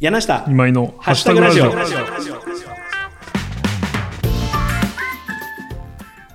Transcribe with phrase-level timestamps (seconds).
[0.00, 0.46] 柳下。
[0.48, 1.66] 今井のハッシュタグラジオ。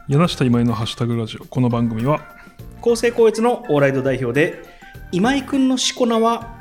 [0.08, 1.46] 柳下今井のハッシュタグラジオ。
[1.46, 2.22] この番組は
[2.82, 4.62] 厚生高越のオーライド代表で
[5.12, 6.60] 今井君のしこ名は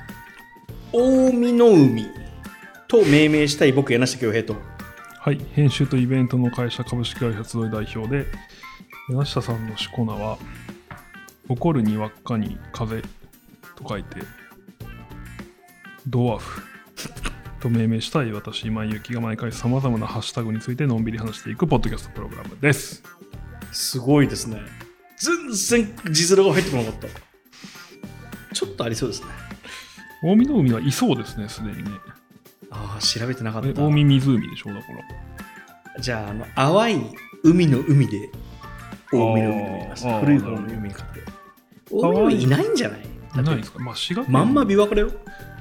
[0.94, 2.06] 大海の海
[2.88, 4.56] と命名したい僕柳下恭平と。
[5.20, 8.24] はい編集とイベントの会社株式会社集い代表で
[9.10, 10.38] 柳下さんのしこ名は
[11.50, 13.02] 怒るに輪っかに風
[13.76, 14.20] と書いて
[16.06, 16.73] ドワーフ
[17.64, 23.02] と命名したい私今井ゆきが毎回さまざまなハッシュタグについてのんびり話していくポッドキャストプログラムです。
[23.72, 24.60] すごいですね。
[25.16, 27.08] 全然字面が入ってこなかった。
[28.54, 29.28] ちょっとありそうですね。
[30.22, 31.90] 大海の海はいそうですねすでにね。
[32.70, 33.68] ああ調べてなかった。
[33.68, 34.92] え大海湖でしょだか
[35.96, 36.00] ら。
[36.02, 38.30] じゃああの淡い海の海で
[39.10, 40.20] 大海の海と言います。
[40.20, 41.26] 古い方の海にかけて。
[41.90, 43.00] 大海の海いないんじゃない？
[43.00, 43.06] だ
[43.40, 43.78] ってないですか？
[43.78, 45.10] まあ滋賀県まんま琵琶湖だよ。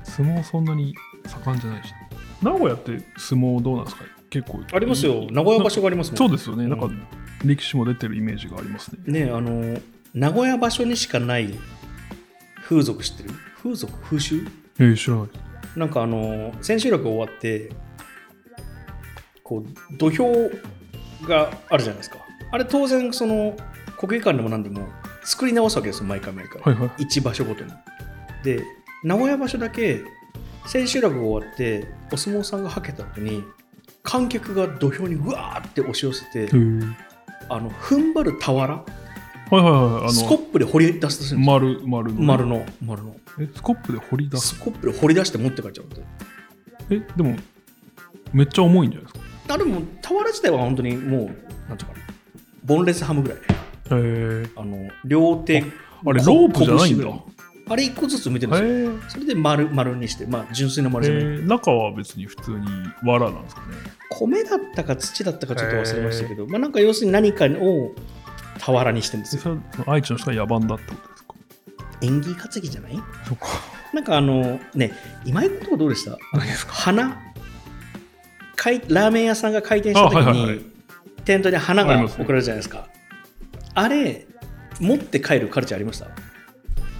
[0.03, 0.93] 相撲そんなに
[1.27, 1.93] 盛んじゃないし
[2.41, 4.03] 名古屋って相撲どうなんですか？
[4.29, 4.59] 結構。
[4.73, 5.27] ありますよ。
[5.31, 6.17] 名古屋場所がありますもん。
[6.17, 6.69] そうですよね、うん。
[6.71, 6.89] なんか
[7.45, 9.25] 歴史も出てるイメージがありますね。
[9.25, 9.79] ねあの
[10.13, 11.53] 名古屋場所にしかない
[12.63, 13.29] 風俗知ってる？
[13.61, 13.93] 風俗？
[14.01, 14.47] 風習？
[14.79, 15.29] えー、知らない。
[15.77, 17.71] なんかあの千秋楽終わって
[19.43, 20.51] こう土俵
[21.27, 22.17] があるじゃないですか。
[22.51, 23.55] あれ当然その
[23.97, 24.87] 国技館でも何でも
[25.23, 27.03] 作り直すわけですよ毎回毎回、はいはい。
[27.03, 27.71] 一場所ごとに。
[28.43, 28.63] で
[29.03, 30.01] 名古屋場所だけ
[30.67, 33.43] 千秋楽が終わってお相撲さんがはけた後に
[34.01, 36.49] 観客が土俵にうわーって押し寄せて
[37.49, 38.85] あの踏ん張る俵は
[39.51, 41.39] いはいはいあスコッのプで掘り出すんですよ。
[41.39, 42.21] 丸丸の。
[42.21, 43.15] 丸の丸の。
[43.39, 44.55] えスコップで掘り出す？
[44.55, 46.03] スコップで掘り出して持って帰っちゃうんで
[46.89, 47.35] えでも
[48.31, 49.53] めっちゃ重いんじゃないですか？
[49.53, 51.25] あでも俵自体は本当にもう
[51.67, 52.03] なんていうかな
[52.63, 53.37] ボンレスハムぐらい。
[53.37, 53.41] へ
[53.91, 55.67] えあの両手こ
[56.07, 57.05] あれロープじゃないんだ
[57.69, 59.13] あれ一個ずつ見てるんですよ。
[59.13, 61.47] それで丸丸にしてまあ純粋な丸じゃない、えー。
[61.47, 62.67] 中は別に普通に
[63.03, 63.67] 藁なんですかね。
[64.09, 67.91] 米だったか土だったかちょっと忘れましたけど、まあなんか要するに何かを
[68.59, 69.57] 俵にしてるんですよ
[69.87, 71.35] 愛知の人が野蛮だってことですか？
[72.01, 72.99] 縁起担ぎじゃない？
[73.27, 73.47] そっか。
[73.93, 74.91] なんかあのね
[75.25, 76.17] 今井君とかどうでした？
[76.33, 76.73] 何ですか？
[76.73, 77.21] 花？
[78.55, 80.61] かいラーメン屋さんが開店した時に、あはいはいはい。
[81.25, 82.87] テントに花が送られるじゃないですか。
[83.73, 84.27] あれ
[84.79, 86.07] 持って帰るカルチャーありました？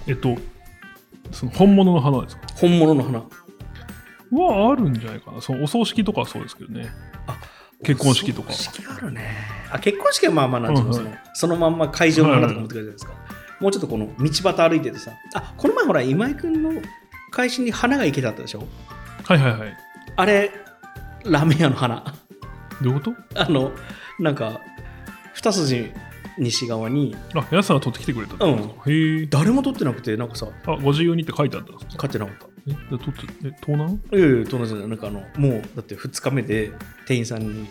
[0.06, 0.36] えっと
[1.34, 2.42] その本物の花ですか？
[2.56, 3.22] 本物の花。
[4.32, 5.40] はあるんじゃないかな。
[5.40, 6.88] そのお葬式とかはそうですけどね。
[7.84, 9.30] 結婚式とか式あるね。
[9.70, 11.18] あ結婚式はまあまあなんていうの、うんうん。
[11.34, 13.12] そのまんま会場の花とか持ってくるじゃないですか、
[13.60, 16.72] もうちょっとこの道端歩いててさあこの前ほら今井君の
[17.30, 18.66] 会心に花が池だったでしょ？
[19.24, 19.76] はいはいはい。
[20.16, 20.50] あれ
[21.24, 22.04] ラーメン屋の花。
[22.82, 23.40] どういうこと？
[23.40, 23.72] あの
[24.18, 24.60] なんか
[25.34, 25.92] 二筋
[26.38, 28.56] 西側にあ、やつさんが取ってきてくれたってこと？
[28.56, 29.26] ですか、へえ。
[29.26, 32.08] 誰も撮ってなくてなんかさあ、ご自由にって書いてあったんですか？
[32.08, 34.00] 買ってなかったえ、じゃあ取って、え、盗難？
[34.12, 34.88] いやいや、友達じゃない。
[34.88, 36.72] なんかあの、もう、だって2日目で
[37.06, 37.66] 店員さんに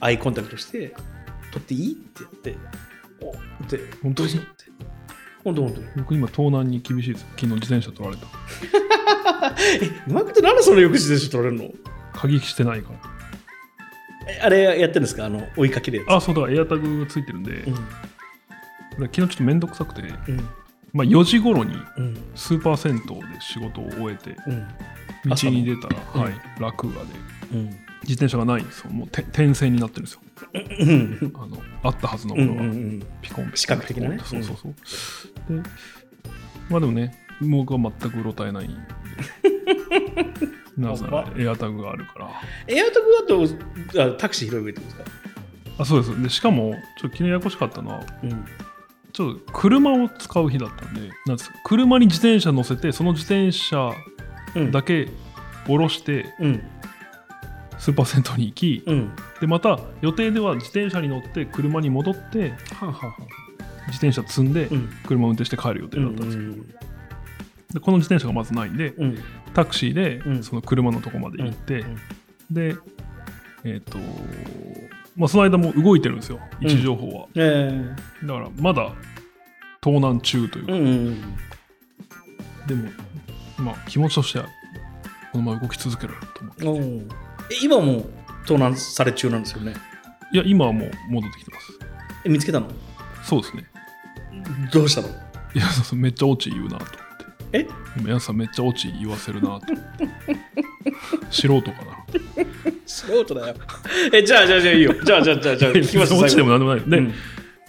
[0.00, 0.94] アイコンタクトして、
[1.52, 2.56] 撮っていいってやって、
[3.22, 4.42] おって、本当にって。
[5.44, 5.86] 本当本当に。
[5.96, 7.26] 僕今盗難に厳しいです。
[7.36, 8.26] 昨日自転車取られた。
[9.80, 11.70] え、今ってなんでその翌日で撮られるの？
[12.12, 13.15] 鍵してないから。
[14.28, 15.26] えあれやってるんですか？
[15.26, 16.12] あの、追いかけるやつ。
[16.12, 17.74] あ、そうだ、エアタグがついてるんで、うん。
[17.74, 17.80] こ
[18.98, 20.36] れ昨日ちょっとめんどくさくて、うん。
[20.92, 22.16] まあ4時頃にうん。
[22.34, 24.68] スーパー銭湯で仕事を終えて、うん。
[25.28, 27.08] 道に出たら、うんはい、落馬で、
[27.52, 27.64] うん。
[28.02, 28.90] 自転車がないんですよ。
[28.90, 30.20] もうて点線になってるんですよ。
[30.54, 31.32] うん。
[31.34, 32.42] あの、あったはずのうん。
[32.42, 32.70] うものが、ん。
[32.70, 34.74] ピコンピコン視覚的なねそうそうそう。
[35.62, 35.62] で、
[36.70, 38.76] まあでもね、僕は全くうろたえないんで。
[40.76, 42.30] なぜならエアタグがあるから。
[42.68, 43.50] エアタグ
[43.94, 45.16] だとあタクシー拾えばいてことですか？
[45.78, 46.22] あそうです。
[46.22, 48.44] で、しかも、ちょっと昨日ややこしかったのは、うん。
[49.12, 53.92] ちょっと車を使う日だったんで、なんですか車に自転車乗せて、その自転車
[54.54, 54.70] うん。
[54.70, 55.08] だけ
[55.66, 56.62] 下ろして、うん。
[57.78, 59.12] スーパー銭湯に行き、うん。
[59.40, 63.14] で、また予定では自転車に乗って、車に戻って、はあ、は
[63.88, 64.88] 自転車積んで、うん。
[65.06, 66.16] 車を運転して帰る予定うん。
[66.16, 66.42] だったんですよ。
[66.42, 66.74] うん。
[67.72, 69.18] でこの自転車がまずないんで、うん。
[69.54, 71.96] タクシーでうんその車のとこまで行って、うん
[72.48, 72.76] で、
[73.64, 73.98] えっ、と、
[75.16, 77.26] まあ、その間も動いてるんですよ、位置情報は。
[77.34, 77.92] え
[78.22, 78.92] だから、まだ
[79.80, 81.20] 盗難中というか、えうん。
[82.68, 82.88] でも、
[83.58, 84.46] まあ、気持ちとしては、
[85.32, 87.06] このまま動き続けると思って。
[87.50, 88.06] え今も
[88.46, 89.74] 盗難され中なんですよね？
[90.32, 91.72] いや、今はもう戻ってきてます。
[92.24, 92.68] え見つけたの？
[93.24, 93.64] そうですね。
[94.72, 95.08] どうしたの？
[95.08, 95.10] い
[95.58, 96.86] や、そうそうめっちゃオチ言うなと。
[97.52, 97.66] え？
[97.98, 100.08] 今、やすさんめっちゃオチ言わせるなと思って。
[101.30, 102.06] 素人かな。
[102.86, 103.54] 素人だよ。
[104.12, 104.94] え、じゃあ、じゃあ、じゃあいいよ。
[105.04, 106.84] じゃあ、じゃあ、じゃあ、じゃあ、聞きますオチでもなんでもない。
[106.88, 107.12] で、うん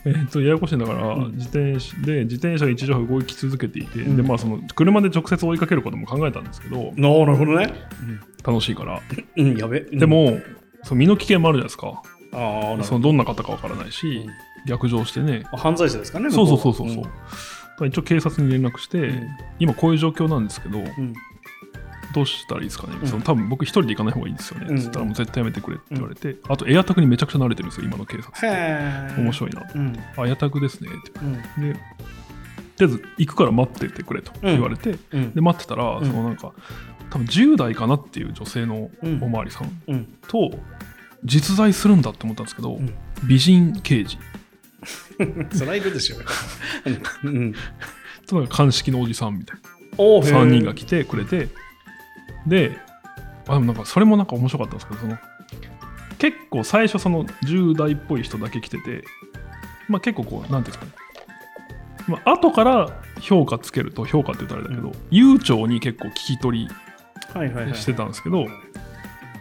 [0.05, 7.73] えっとややこしいんだから、うん自転車で自転車が一時動き続けていて、うんでまあその車で直接追いかけることも考えたんですけど、なるほどね。
[8.45, 9.01] 楽しいから、
[9.35, 9.81] うん、うん、やべ。
[9.81, 10.39] うんで、も
[10.83, 12.01] その身の危険もあるじゃないですか、
[12.31, 13.09] ああ、なるそのほど。
[13.09, 14.31] どんな方かわからないし、うん
[14.65, 16.29] 逆上してね犯罪者ですかね。
[16.29, 17.21] そうそう向こそうそうそう、はだから
[17.85, 19.27] 一応警察に連絡して、うん。
[19.59, 21.13] 今こういう状況なんですけど、うん。
[22.13, 23.07] どうしたらいいですかね、うん。
[23.07, 24.77] その多分僕一人で行かない方がいいですよね、うん。
[24.79, 29.19] つったらもう絶対やめてくれって言われて、あとエアタグにめちゃくちゃ慣れてるんですよ今の警察へえ。
[29.19, 29.21] い。
[29.21, 29.99] 面白いな、うん。
[30.17, 31.33] あエアタグですねってうん。
[31.33, 31.79] で
[32.77, 35.33] とりあえず行くから待っててくれと言われて、うん。
[35.33, 35.41] で。
[35.41, 36.05] 待ってたら、ん。
[36.05, 36.53] そのなんか
[37.09, 39.23] 多分10代かなっていう女性のうん。
[39.23, 40.05] おまわりさんうん。
[40.27, 40.51] と
[41.23, 42.93] 実在するんだって思ったんですけど、うん。
[43.27, 44.17] 美人刑事
[45.51, 46.25] それはいるでしょうよ。
[47.23, 47.53] うん。
[48.27, 49.57] となんか鑑識のおじさんみたい
[49.97, 51.47] おな3人が来てくれて
[52.45, 52.77] で
[53.47, 55.17] あでもなんかそれもなんか面白かったんですけどその
[56.19, 59.03] 結構最初その10代っぽい人だけ来てて
[59.87, 60.91] まあ結構こうなんていうんですかね
[62.07, 66.69] まあ後から評価つけると評価って言ったらあれだけど、うん悠長に結構聞き取り。
[67.75, 68.47] してたんですけど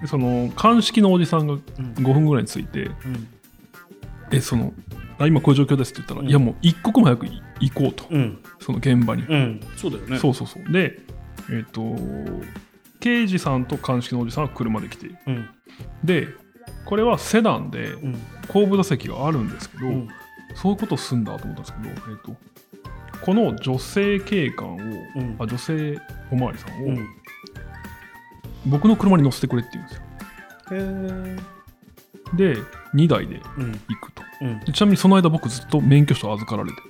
[0.02, 1.60] でその鑑識のおじさんがうん。
[1.94, 3.28] 5分ぐらいについてうん。
[4.30, 4.74] 「えその
[5.18, 7.26] あ今こういう状況です」って言ったら「うんいやもう一刻も早く
[7.60, 8.38] 行こうと、うん。
[8.60, 9.60] その現場に、うん。
[9.76, 10.18] そうだよね。
[10.18, 11.00] そうそうそうで
[11.50, 11.94] えっ、と
[13.00, 15.48] 刑事さんと鑑識のおじさんは車で来ているうん。
[16.04, 16.28] で
[16.84, 18.16] これはセダンでうん。
[18.48, 20.08] 後部座席があるんですけど、うん。
[20.54, 22.36] そういうことをすんだと思ったんですけど、えー、と
[23.24, 25.98] この女性警官を、うんあ女性
[26.30, 27.06] おまわりさんを、うん。
[28.66, 30.02] 僕の車に乗せてくれって言うんですよ
[30.72, 31.36] へ
[32.32, 32.54] え。
[32.54, 32.56] で
[32.96, 33.72] 2台でうん。
[33.88, 34.60] 行くとうん。
[34.60, 36.82] でちなみにその間僕ずっと免許証預かられてる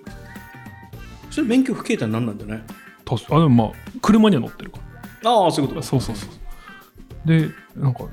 [1.31, 2.65] それ免許不携帯なんなんだよね。
[3.05, 3.69] 確かあでもまあ
[4.01, 4.79] 車には乗ってるか
[5.25, 5.83] ああ、そういうこと。
[5.83, 8.05] そうそうそうでなんか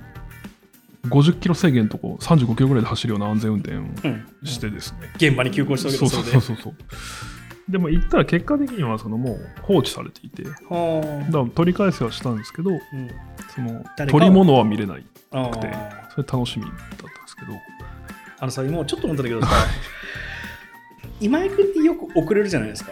[1.07, 4.25] 50キロ制限のとこ35キロぐらいで走るような安全運転をうん。
[4.45, 6.73] してですね、現場に急行したわけそうですそうそうそう
[7.69, 11.01] でも行ったら結果的にはそのもう放置されていてだかは
[11.31, 12.73] ら取り返せはしたんですけどあ。
[12.73, 13.09] うん。
[13.55, 16.09] その取り物は見れないあくてあ。
[16.13, 17.53] それ楽しみだったんですけど
[18.39, 19.47] あのさ、今ちょっと思ったんだけどさ、
[21.19, 22.91] 今井君ってよく遅れるじゃないですか。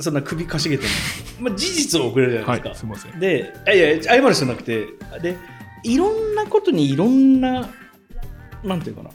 [0.00, 0.90] そんな首かしげても。
[1.40, 2.78] まあ、事実遅れるじゃなはいいですか。
[2.80, 4.86] すいませんで、いやいや、謝る必要なくて、
[5.22, 5.36] で、
[5.84, 7.68] いろんなことにいろんな、
[8.64, 9.10] なんていうかな、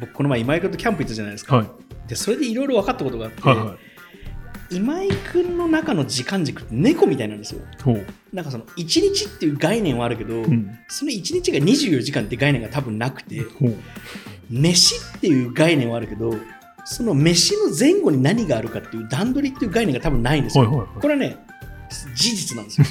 [0.00, 1.56] 僕、この前、今井君とキャンプ行ったじゃないですか。
[1.56, 1.66] はい
[2.06, 3.76] で、それでいろいろ分かったことがあって、はいはい
[4.70, 7.60] 今井君の中の時間軸って猫みたいなんですよ。
[8.32, 13.44] なんかその、1日っていう概念はあるけど、うん、その1日が24時間って概念が多分なくて、
[14.50, 16.34] 飯っていう概念はあるけど、
[16.84, 20.88] その飯の前後に何があるかっていう段取りっていう概念が多分ないんですよ。
[21.00, 21.36] これはね、
[22.14, 22.86] 事実なんですよ。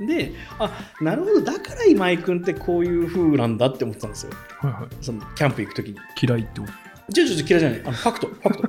[0.06, 0.70] で、あ
[1.00, 4.32] なるほど、だから今井君ってこういう風なんだって思ってたんですよ。
[4.60, 5.96] はいはいそのキャンプ行くときに。
[6.20, 6.66] 嫌いってこ
[7.12, 7.80] ちょちょちょ嫌いじゃない。
[7.84, 8.68] あのファクト、ファク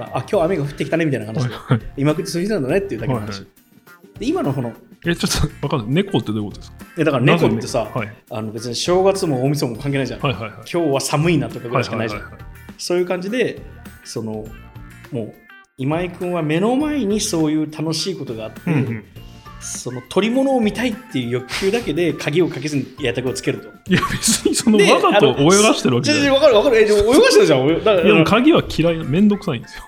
[0.00, 1.54] あ、今日雨が降ってきたねみたいな話で。
[1.96, 3.28] 今君ってそういう人なんだねっていうだけの話。
[3.30, 3.48] はいはい
[4.18, 4.74] で今のこの、
[5.06, 6.76] えちょっと分かんない猫ってどういうことですか？
[6.98, 10.20] えだから猫ってさ、なぜねあの別に正月も大晦日も関係ないじゃん。
[10.20, 12.20] はいはいはいはい今日は寒いなとかぐらいしかないじゃん。
[12.20, 13.62] はいはいはいそういう感じで、
[14.04, 14.44] その、
[15.12, 15.34] もう、
[15.76, 19.04] 今井君は目の前にそういう楽しいことがあって、うんうん
[19.62, 23.68] その取り物を見たいっていう欲求だけで鍵をかけずにエアタグをつけると。
[23.90, 26.82] いや別にそのでわざと泳がしてるわけじゃないわかるわかる。
[26.82, 27.68] え、でも泳がしてるじゃん。
[27.68, 29.84] 泳だからいやもう鍵は嫌いなめんどくさいんですよ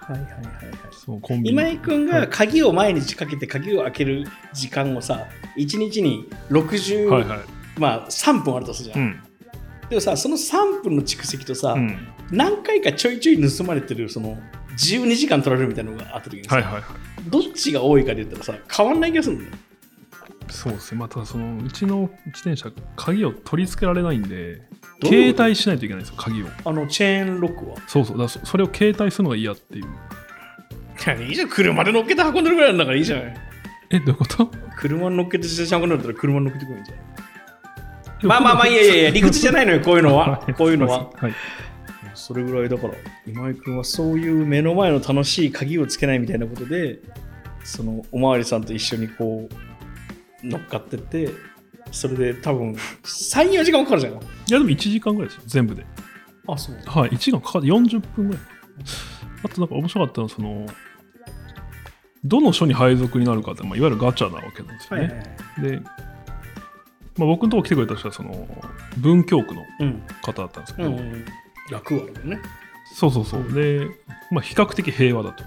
[0.00, 0.44] はいはいはいはい。
[0.92, 5.26] そうコンビニ今井君が鍵を毎日かけて鍵を開ける時間をさ、
[5.56, 7.38] 1日に60、はいはい
[7.78, 9.02] まあ3分あるとするじゃ。
[9.02, 9.20] うんん
[9.88, 14.38] でもさ、その3分の蓄積とさ、うん何回かちょいちょい盗まれてるその
[14.74, 16.82] 12時間取られるみたいなのがあった時にさ、はいはいはい
[17.28, 19.52] どっちが多いかで言ったらさ、変わんない気がするんだよ。
[20.50, 24.60] そうですねまあただそのうちの自転車鍵を取り付けられないんで
[25.02, 27.76] 携帯しないといけないんですよ鍵をあの、チェーンロックは？
[27.86, 29.86] そうそうだそそれを携帯するのが嫌っていう
[31.28, 33.20] いいじゃん、車で乗っけて運んでるぐらいなんだからいいじゃん。
[33.90, 34.50] えどういうこと？
[34.76, 38.28] 車に乗っけて自転車運んでるったら車に乗っけてくるんじゃん。
[38.28, 40.44] まあまあまあ、いやいやいや、理屈じゃないのよ、こういうのは。
[40.58, 41.10] こういうのは。
[41.16, 41.32] はい
[42.14, 42.94] それぐらいだから、
[43.26, 47.00] 今井君はそういう目の前の楽しい鍵をつけないみたいなことで、
[47.64, 49.48] そのおまわりさんと一緒にこ
[50.42, 51.30] う、乗っかってって、
[51.90, 54.12] それで多分、3、4時間もかかるじゃん。
[54.14, 54.16] い
[54.50, 55.84] やでも1時間ぐらいですよ全部で
[56.46, 56.76] あ、そう。
[56.86, 58.42] はい1時間かかって40分ぐらい
[59.44, 60.66] あとなんか面白かったのはその
[62.24, 65.26] どの署に配属になるかって、まあ、いわゆるガチャなわけなんですよはいね、はい
[65.62, 65.70] はい。
[65.70, 65.80] で、
[67.16, 68.48] まあ、僕のとこ来てくれた人はその
[68.98, 70.02] 文京区のうん。
[70.22, 71.24] 方だったんですけど、うんうん。
[71.70, 72.40] 楽はあるよね。
[72.94, 73.88] そうそうそうで、
[74.30, 75.42] まあ、比較的平和だと。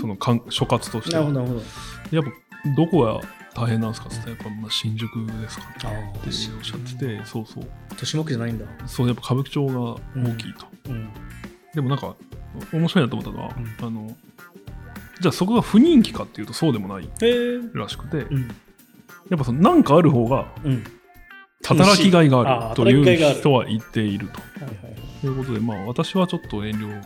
[0.00, 1.54] そのかん所轄としてはなるほど、なるほ
[2.10, 2.16] ど。
[2.16, 2.30] やっぱ
[2.76, 3.20] どこが
[3.54, 5.08] 大変なんですかって言ったらやっぱまあ新宿
[5.40, 8.66] ですかねあっておっしゃっててそうそう豊島区じゃないんだ。
[8.86, 11.08] そうやっぱ歌舞伎町が大きいと、うん。
[11.74, 12.14] でもなんか
[12.72, 14.16] 面白いなと思ったのは、うあの
[15.20, 17.08] じゃあそこが不人気かっていうとそうでもない。
[17.74, 18.48] らしくて、うん。
[19.28, 20.84] やっぱそのなんかある方がうん。
[21.64, 24.40] 働きがいがあるという人は言っていると。
[24.64, 24.96] はいはいはい。
[25.26, 27.02] ということで、まあ、私はちょっと遠慮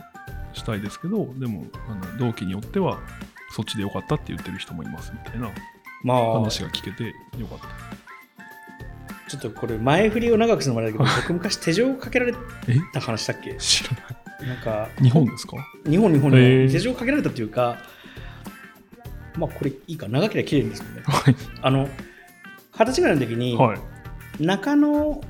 [0.53, 2.99] したいですけど、でも、あの同期によっては、
[3.51, 5.49] そっちでよかったって言ってる人もいますみたいな
[6.03, 7.05] まあ、話が聞けて
[7.39, 7.67] よかった。
[9.29, 12.33] ちょっとこれ前振りを長くするのもあれだけど、 僕昔手錠をかけられ
[12.67, 13.55] えた話したっけ？
[13.55, 14.47] 知らない。
[14.49, 15.57] なんか、日本ですか？
[15.89, 16.37] 日本、日本に
[16.71, 17.77] 手錠をかけられたっていうか、
[19.37, 21.01] まあこれいいか、長ければ綺麗ですよね。
[21.05, 21.35] はい。
[21.63, 21.87] あの、
[22.73, 23.79] 二十歳ぐらいの時に、はい。
[24.43, 25.21] 中野、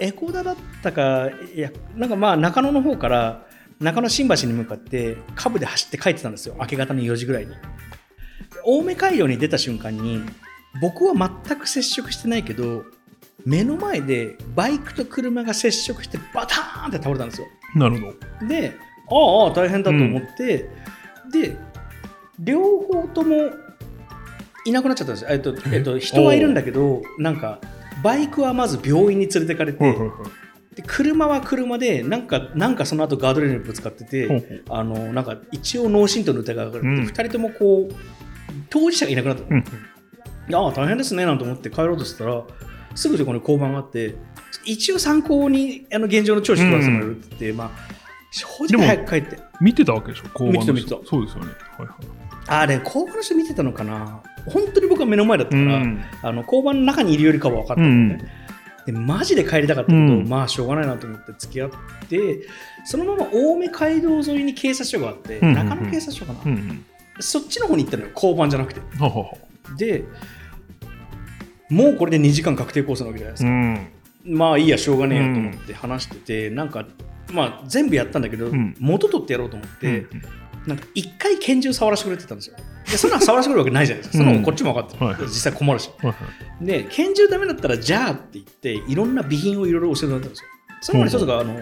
[0.00, 3.46] エコダだったか、いや、なんかまあ中野の方から、
[3.80, 7.52] 中野新橋に向かって、カブで走って帰ってたんですよ、明け方の4時ぐらいに。
[8.64, 10.22] 青梅街道に出た瞬間に、
[10.80, 11.14] 僕は
[11.46, 12.84] 全く接触してないけど、
[13.44, 17.46] 目の前でバイクと車が接触してバターンって倒れたんですよ。
[17.74, 18.46] なるほど。
[18.46, 18.74] で、
[19.10, 20.68] ああ大変だと思って、
[21.32, 21.56] で、
[22.38, 23.50] 両方とも
[24.64, 25.30] いなくなっちゃったんですよ。
[25.30, 27.60] えっとえっと、人はいるんだけど、なんか、
[28.02, 29.78] バイクはまず病院に連れてかれて。
[30.74, 34.62] で車は車で、なんか、なんかその後ガードレールにぶつかってて、ほうほう。
[34.70, 37.02] あのなんか一応脳震盪の疑いがかかって、うん。
[37.04, 37.94] 2人ともこう、
[38.70, 39.42] 当事者がいなくなった。
[39.42, 39.48] の。
[39.50, 39.58] うん。
[39.58, 42.42] いやあ大変ですねなんて思って帰ろうとしたら
[42.94, 44.14] すぐそこに交番があって
[44.64, 47.70] 一応参考にあの現状の聴取取らせてもらえるって言って、まあ
[48.30, 49.38] 正直早く帰って。
[49.60, 50.74] 見てたわけでしょ、交番の人。
[50.74, 51.52] 見てた見てそうですよね。
[51.78, 51.96] はいはい。
[52.46, 54.22] あれ交番の人見てたのかな？
[54.48, 56.04] 本当に僕は目の前だったから、うん。
[56.22, 58.24] あの交番の中にいるよりかは分かったのね、
[58.86, 60.28] でマジで帰りたかったけど、うん。
[60.28, 61.70] まあしょうがないなと思って付き合っ
[62.08, 62.40] て
[62.84, 65.68] そのまま青梅街道沿いに警察署があって、うんうんうん。
[65.68, 66.84] 中野警察署かな、うんうん。
[67.20, 68.80] そっちの方に行ったのよ交番じゃなくて。
[69.76, 70.04] で
[71.70, 73.88] もうこれで2時間確定コースなわけじゃないですか、うん。
[74.24, 76.86] まあいいやしょうがねえやと思って話してて、なんか
[77.30, 78.74] まあ全部やったんだけど、ん。
[78.78, 80.22] 元取ってやろうと思って、うん
[80.66, 82.56] なんか一回拳銃触らせてくれてたんですよ。
[82.56, 82.62] で
[82.96, 84.24] そんなの触らせてくれるわけないじゃないですか。
[84.24, 85.22] そのこっちも分かってる、はいはい。
[85.26, 85.90] 実際困るし。
[85.98, 86.14] はいは
[86.62, 86.64] い。
[86.64, 90.48] で拳銃ダメだったらじゃあって言っていろんな備品をいろいろ教えてもらったんですよ。
[90.80, 91.60] その中で一つがあの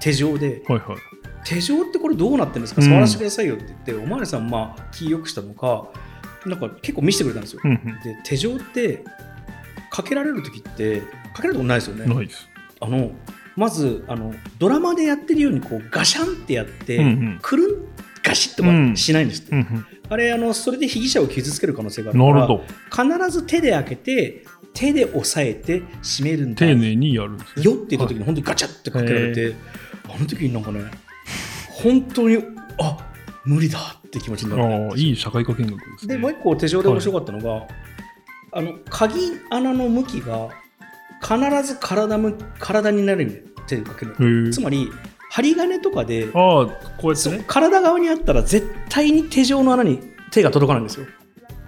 [0.00, 0.96] 手錠ではいはい。
[1.44, 2.80] 手錠ってこれどうなってるんですか？
[2.80, 2.88] うん。
[2.88, 5.88] 触らせてくださいよって言って、おまわりさんまあ気よくしたのか
[6.44, 7.84] なんか結構見せてくれたんですよ、うんうん。
[8.02, 9.04] で手錠って
[9.90, 11.00] かけられる時って
[11.34, 12.12] かけられることないですよね。
[12.12, 12.48] ないです。
[12.80, 13.10] あの
[13.56, 17.38] まずあのドラマでやってるようにこうガシャンってやって、うんうん。
[17.40, 17.95] くるん
[18.26, 23.16] ガシッとかしないんですって、うんうんあれあのそれで被疑者を傷つける可能性があるから。
[23.18, 26.60] 必ず手で開けて手で押さえて閉めるんだ。
[26.60, 27.64] 丁寧にやるんですね。
[27.64, 29.56] よって言った時に本当にガチャってかけられて、
[30.04, 30.80] あの時になんかね
[31.70, 32.36] 本当に
[32.78, 32.98] あ
[33.44, 34.96] 無理だって気持ちになる。
[34.96, 36.14] いい社会科見学ですね。
[36.14, 37.66] でもう一個手錠で面白かったのが、
[38.52, 40.50] あの鍵穴の向きが
[41.20, 44.88] 必ず体む体になるように手でかけるつまり
[45.36, 46.66] 針金とかでああ、
[46.96, 47.44] こうやってね。
[47.46, 50.00] 体側にあったら絶対に手錠の穴に
[50.30, 51.06] 手が届かないんですよ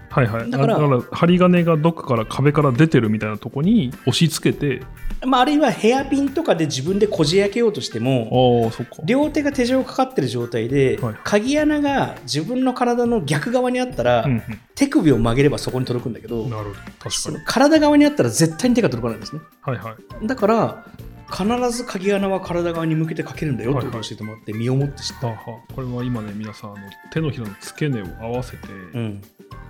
[0.09, 0.51] はいはい。
[0.51, 4.83] だからだから針金がどっかから壁から出てるみたいなとこに押し付けて、
[5.27, 9.03] まあ、あるいはヘアピンとかで自分でこじ開けようとしてもああ、そっか。
[9.05, 14.43] 両手が手錠かかってる状態で、はい鍵穴が自分の体の逆側にあったら、うんうん
[14.79, 16.77] 手首を曲げればそこに届くんだけど、なるほど。
[17.11, 17.45] 確かに。
[17.45, 20.27] 体側にあったら絶対に手が届かないんですねはいはい。
[20.27, 20.85] だから
[21.31, 26.81] 必ず鍵穴は体側に向けてかけるんだよってことを教えてもらって身をもって知った、これは今ね、皆さん、あの
[27.13, 29.23] 手のひらの付け根を合わせて、うん、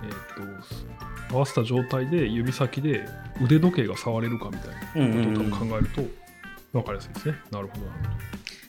[0.03, 3.07] えー、と合わせた状態で指先で
[3.41, 6.01] 腕時計が触れるかみたいなことを多分考えると
[6.73, 7.35] 分かりやすいですね。
[7.51, 7.99] なるほどなる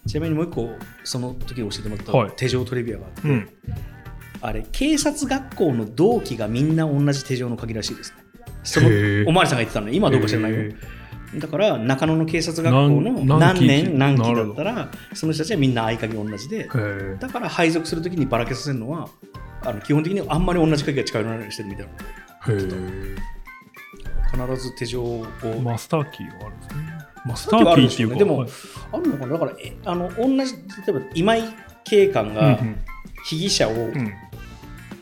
[0.06, 0.70] ちなみにもう一個
[1.04, 2.28] その時に教えてもらはい。
[2.28, 3.34] った手錠トリビアがあって、ほど。
[3.34, 3.50] うん。
[4.42, 8.24] あれ警察学校の同期がみんな同じ手錠の鍵らしいですね。
[8.62, 9.28] そのへー。
[9.28, 10.58] おまわりさんが言ってたので今はどうか知らないよ。
[10.58, 10.74] へ
[11.36, 16.68] だから中野の警察学校の何年何期だったらその人たちはみんな合鍵同じで。
[17.20, 19.08] だから配属するときにばらけさせるのは
[19.62, 21.92] あの基本的にあんまり同じ鍵が近寄らないようにしてるみたいな。
[22.48, 25.60] へ必ず手錠を、え。
[25.60, 26.82] マスターキーがあるんですね。
[27.24, 28.48] マスターキーっていうか、でもはい。
[28.92, 29.32] あるのかな？
[29.34, 31.44] だからえあの同じ例えば今井
[31.84, 32.58] 警官うんが
[33.26, 34.12] 被疑者をうん。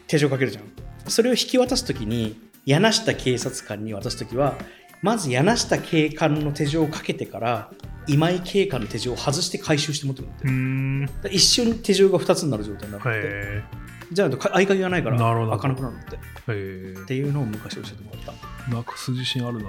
[0.06, 0.64] 手錠かけるじゃん、
[1.06, 4.54] それを引き渡すときに柳下警察官に渡すときは
[5.02, 7.70] まず柳下警官の手錠をかけてから
[8.06, 13.62] 今井警官の手錠を外して回収して持ってもらって一瞬手錠が2つになる状態になって。
[14.10, 18.32] じゃないとか合鍵がないからなるほど開かなくなるってっへていうのを昔教えてもらった
[18.70, 18.74] え。
[18.74, 19.68] なくす自信あるな。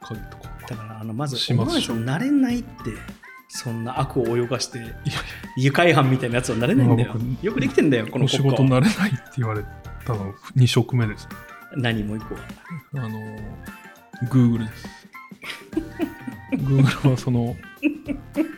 [0.00, 0.44] 鍵とか。
[0.68, 2.68] だからあのまずお前さん慣れないって
[3.48, 4.80] そんな悪を泳がして
[5.56, 9.64] 愉快犯みたいなやつはなれないんだよよくできてんだよここの仕事慣れないって言われ
[10.06, 11.28] たの2食目です。
[11.76, 12.40] 何もう一個は。
[12.94, 13.18] あの、
[14.24, 14.88] Google です。
[16.52, 17.56] Google はその、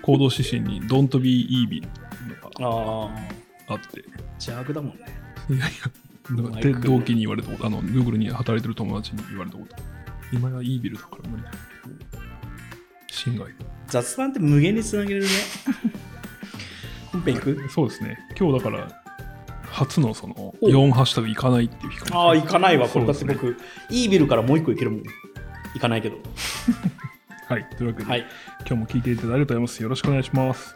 [0.02, 1.86] 行動指針に Don't be evil
[2.60, 3.10] の
[3.68, 5.06] があって、邪悪だもんね。
[5.50, 9.76] いやいや、なんかで同期に言われたこと、あの、Google に働いてる友達に言われたこと。
[10.32, 11.54] 今やイービルだから無理だよ。
[13.10, 13.48] 侵害。
[13.86, 15.30] 雑談って無限につなげれるね。
[17.12, 17.68] 本編いく？
[17.70, 18.18] そうですね。
[18.38, 19.02] 今日だから、
[19.70, 22.88] 初のそのお4ハッシュタグ行かないっていう日ああ、行かないわ。
[22.88, 23.56] これだって僕、
[23.90, 25.02] イービルからもう一個いけるもん。
[25.76, 26.16] 行かないけど。
[27.48, 27.66] はい。
[27.76, 28.26] というわけで、はい。
[28.60, 29.82] 今日も聞いていただいてありがとうございます。
[29.82, 30.74] よろしくお願いします。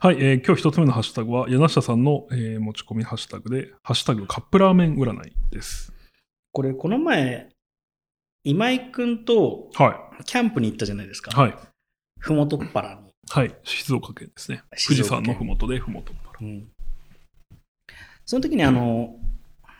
[0.00, 5.92] はい、えー今日一つ目のハッシュタグは、柳下さんの、えー持ち込みハッシュタグで、ハッシュタグカップラーメン占いです。
[6.52, 7.48] これ、この前、
[8.44, 11.22] 今井くんとはキャンプに行ったじゃないですい。
[11.22, 11.38] か。
[11.38, 11.54] はい。
[12.20, 13.12] ふもとっぱらに。
[13.28, 13.54] はい。
[13.64, 14.62] 静岡県ですね。
[14.70, 16.68] 富士山のふもとでふもとっぱうん。
[18.28, 19.16] その時に、あの、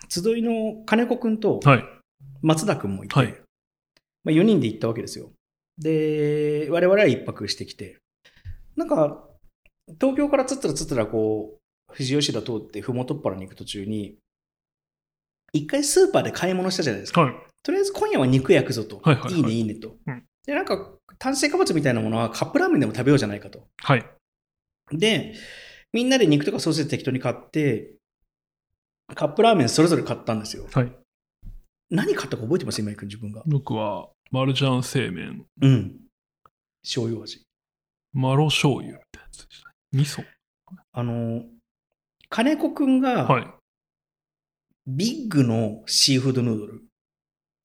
[0.08, 1.60] 集いの金子くんと。
[2.40, 3.28] 松田くんもいて、はい
[4.24, 5.32] まあ、4人で行ったわけですよ。
[5.76, 7.98] で、我々は一泊してきて、
[8.74, 9.22] なんか、
[10.00, 14.16] 東京からつったらつったらこう、富士吉田通ってふもとっぱらに行く途中に、
[15.52, 17.20] 一回スーパーで買い物したじゃないですか。
[17.20, 17.34] はい。
[17.62, 18.98] とりあえず今夜は肉焼くぞと。
[19.02, 19.94] はいはいはいいね、いいねと。
[20.06, 23.68] うんで、なんか、炭水化物みたいなものはカップラーメンでも食べようじゃないかと。
[23.82, 24.06] はい。
[24.90, 25.34] で、
[25.92, 27.97] みんなで肉とかソーセージ適当に買って、
[29.14, 30.66] カップラーメンそれぞれ買ったんですよ。
[30.72, 30.92] はい。
[31.90, 32.80] 何買ったか覚えてます？
[32.80, 33.42] 今井君自分が。
[33.46, 35.96] 僕は、マルジャン製麺、うん。
[36.82, 37.42] 醤油味。
[38.12, 39.74] マロ醤油みたいなやつでしたね。
[39.92, 40.24] 味噌。
[40.92, 41.44] あの、
[42.28, 43.46] 金子くんが、はい。
[44.86, 46.82] ビッグのシーフードヌードル。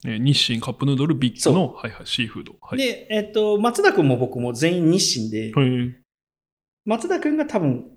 [0.06, 2.56] えー日清カップヌードルビッグの、はいはい、シーフード。
[2.62, 2.78] はい。
[2.78, 5.96] で、えっと、松田くんも僕も全員日清で、はい。
[6.86, 7.90] 松田くんが多分、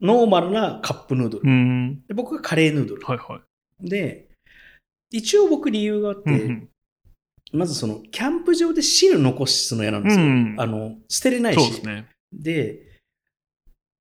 [0.00, 1.44] ノーマルなカップヌードル。
[1.44, 2.02] うーん。
[2.06, 3.04] で僕がカレーヌードル。
[3.04, 3.40] はいは
[3.82, 3.88] い。
[3.88, 4.28] で、
[5.10, 6.68] 一応僕理由があって、うんうん
[7.50, 10.22] まずその、キャンプ場で汁残すの嫌なんですよ。
[10.22, 11.60] うんあの、捨てれないし。
[11.60, 12.06] そうですね。
[12.30, 13.00] で、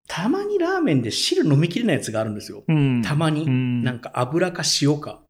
[0.07, 2.63] たまにラーメンで汁飲みきれないやつがあるんですよ。
[2.67, 3.01] うん。
[3.03, 3.43] たまに。
[3.43, 3.83] うん。
[3.83, 5.23] なんか油か塩か。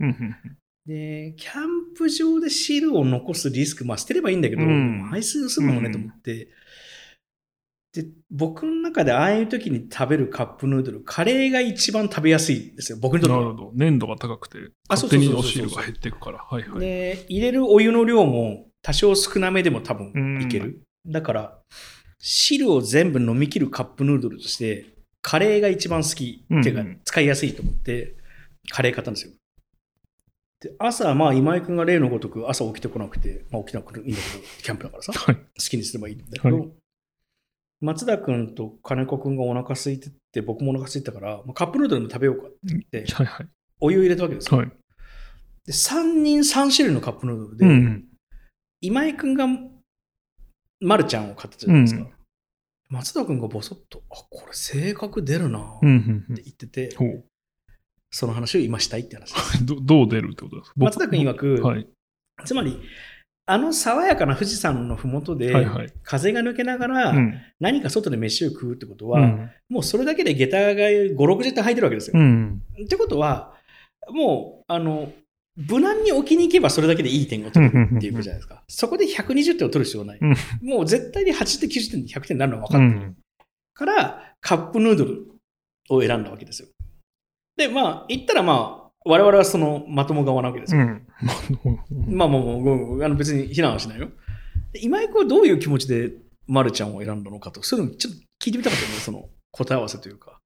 [0.85, 6.47] で、キャンプ場で汁を残すリスク、まあ捨てればいいんだけど、うん排水するのもねと思って、
[7.97, 13.39] で、僕の中でああいう時に食べるカップヌードル、カレーが一番食べやすいんですよ、僕にとっては。
[13.41, 13.71] なるほど。
[13.73, 16.37] 粘度が高くて、あ勝手にお汁が減っていくから。
[16.37, 16.79] はいはい。
[16.79, 20.81] で、入れるお湯の量も多少少なめでも多う分んいける。
[21.07, 21.59] だから、
[22.19, 24.85] 汁を全部飲み切るカップヌードルとして、
[25.23, 28.15] カレーが一番好き、うんっていうか使いやすいと思って、
[28.69, 29.33] カレー買ったんですよ。
[30.59, 35.37] で、朝、まあ今井くんが例のごとく朝起きてこなくて、まあ起きなくていいんだけど、キャンプだからさ、好はい。
[35.59, 36.69] きにすればいいんだけど、はい
[37.81, 43.47] 松田くんと金子くんがお腹空いてて、僕もお腹空いてたから、まあ、カップヌードルも食べようかって言って、はいはい。
[43.79, 44.57] お湯入れたわけですよ。
[44.59, 44.67] はい。
[45.65, 48.05] で、3人3種類のカップヌードルで、うん。
[48.81, 49.45] 今井くんが、
[50.79, 52.01] まるちゃんを買ったじゃないですか。
[52.01, 52.09] うん
[52.89, 57.25] 松田くんがボソッと、あ、これ性格出るなっうんうんうんて言ってて、ほう。
[58.09, 59.65] その話を今したいって話です。
[59.67, 60.73] どどう出るってことですか？
[60.77, 61.85] 僕松田君曰くはい。
[62.45, 62.79] つまり、
[63.49, 65.53] あの爽やかな富士山のふもとで。
[66.03, 67.33] 風が抜けながら、うん。
[67.61, 69.49] 何か外で飯を食うってことは、うん。
[69.69, 72.19] もうそれだけで下駄が5、60点入ってるわけですよ。
[72.19, 72.61] うん。
[72.83, 73.53] ってことは、
[74.09, 75.13] もう、あの、
[75.55, 78.63] 無難に置きに行けばそれだけでいい点を取れるっていうことじゃないですか。
[78.67, 80.19] そこで120点を取る必要はない。
[80.21, 83.11] うんもう絶対に80点、90点、100点になるのは分うかってる。
[83.11, 83.15] ん。
[83.73, 85.31] から、カップヌードル
[85.89, 86.67] を選んだわけですよ。
[87.55, 90.81] で、まあ、言ったらまあ、我々はそのまとも側なわけですよ。
[90.81, 91.07] うん。
[92.07, 94.09] まあもうあの別に非難はしないよ。
[94.73, 96.11] で今井君はどういう気持ちで
[96.47, 100.39] まるちゃんを選んだのかと、そういうのちょっと聞いてみたかったよね、その答え合わせというか。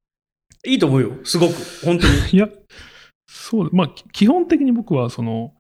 [0.66, 2.14] いいと思うよ、すごく、本当に。
[2.34, 2.50] いや、
[3.28, 5.54] そう、まあ、き基本的に僕は、その、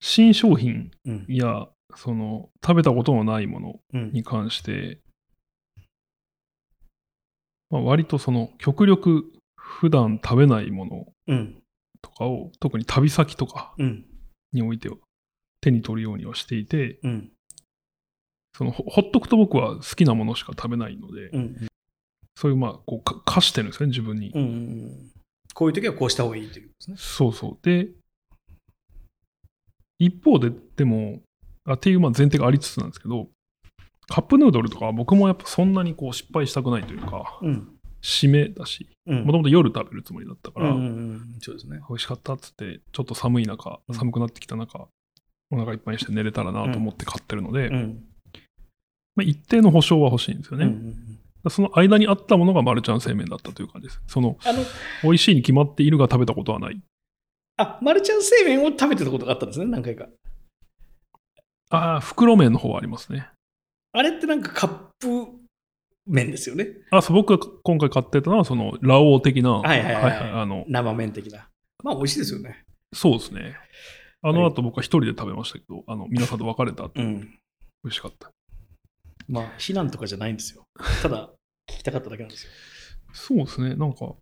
[0.00, 1.26] 新商品うん。
[1.28, 4.12] や、その、食べたことのないものうん。
[4.12, 5.00] に関して、
[7.70, 11.62] まあ、割とその、極力、普段食べないものうん。
[12.14, 14.04] とかを、特に旅先とかうん。
[14.52, 14.96] においては、
[15.60, 17.30] 手に取るようにはしていて、うん。
[18.56, 21.68] そのほほっとくと僕は好きなものしか食べないので、うん。
[22.36, 24.30] そういうまあこうか課してるんですね、自分に。
[24.30, 24.40] うん。
[24.40, 25.10] うん。
[25.54, 27.14] こういう時はこうした方がいいということですね。
[27.16, 27.58] そうそう。
[27.62, 27.88] で、
[29.98, 31.20] 一方で、でも、
[31.64, 33.28] あっていうまあ前提がありつつなんですけど、
[34.08, 37.76] カップヌードルとかは僕もやっぱそんなにこう失敗したくないというか、うん。
[38.04, 39.24] 締めだし、うん。
[39.24, 41.38] もともと夜食べるつもりだったから、うんうんうん。
[41.40, 41.80] そうですね。
[41.88, 44.88] 美味しかったっつって、ちょっと寒い中、うん寒くなってきた中、
[45.50, 48.04] お腹いっぱいにして寝れたらなと思って買ってるので、うん。
[49.16, 50.66] まあ、一定の保証は欲しいんですよね。
[50.66, 51.18] うんうん
[51.50, 54.00] その間にあったものがマルちゃん製麺だったという感じです。
[54.06, 54.60] その、あの、
[55.02, 56.80] 美味しいに決まっているが食べたことはない。
[57.58, 60.06] あ、マルちゃん製麺を食べてたことがあったんですね、何回か。
[61.68, 63.28] ああ、袋麺の方はありますね。
[63.92, 65.43] あれってなんかカップ
[66.06, 66.68] 麺ですよね。
[66.90, 71.48] あ、そう、僕が今回買ってたのは、その、ラオウ的な、はいはいはいあの、生麺的な。
[71.82, 72.64] まあ美味しいですよね。
[72.92, 73.56] そうですね。
[74.22, 77.20] あの後僕は一人で食べましたけど、あの、皆さんと別れた後、うん。
[77.20, 78.30] 美味しかった。
[79.28, 80.64] まあ、非難とかじゃないんですよ。
[81.02, 81.30] ただ、
[81.70, 82.50] 聞きたかっただけなんですよ。
[83.12, 84.14] そうですね、なんか、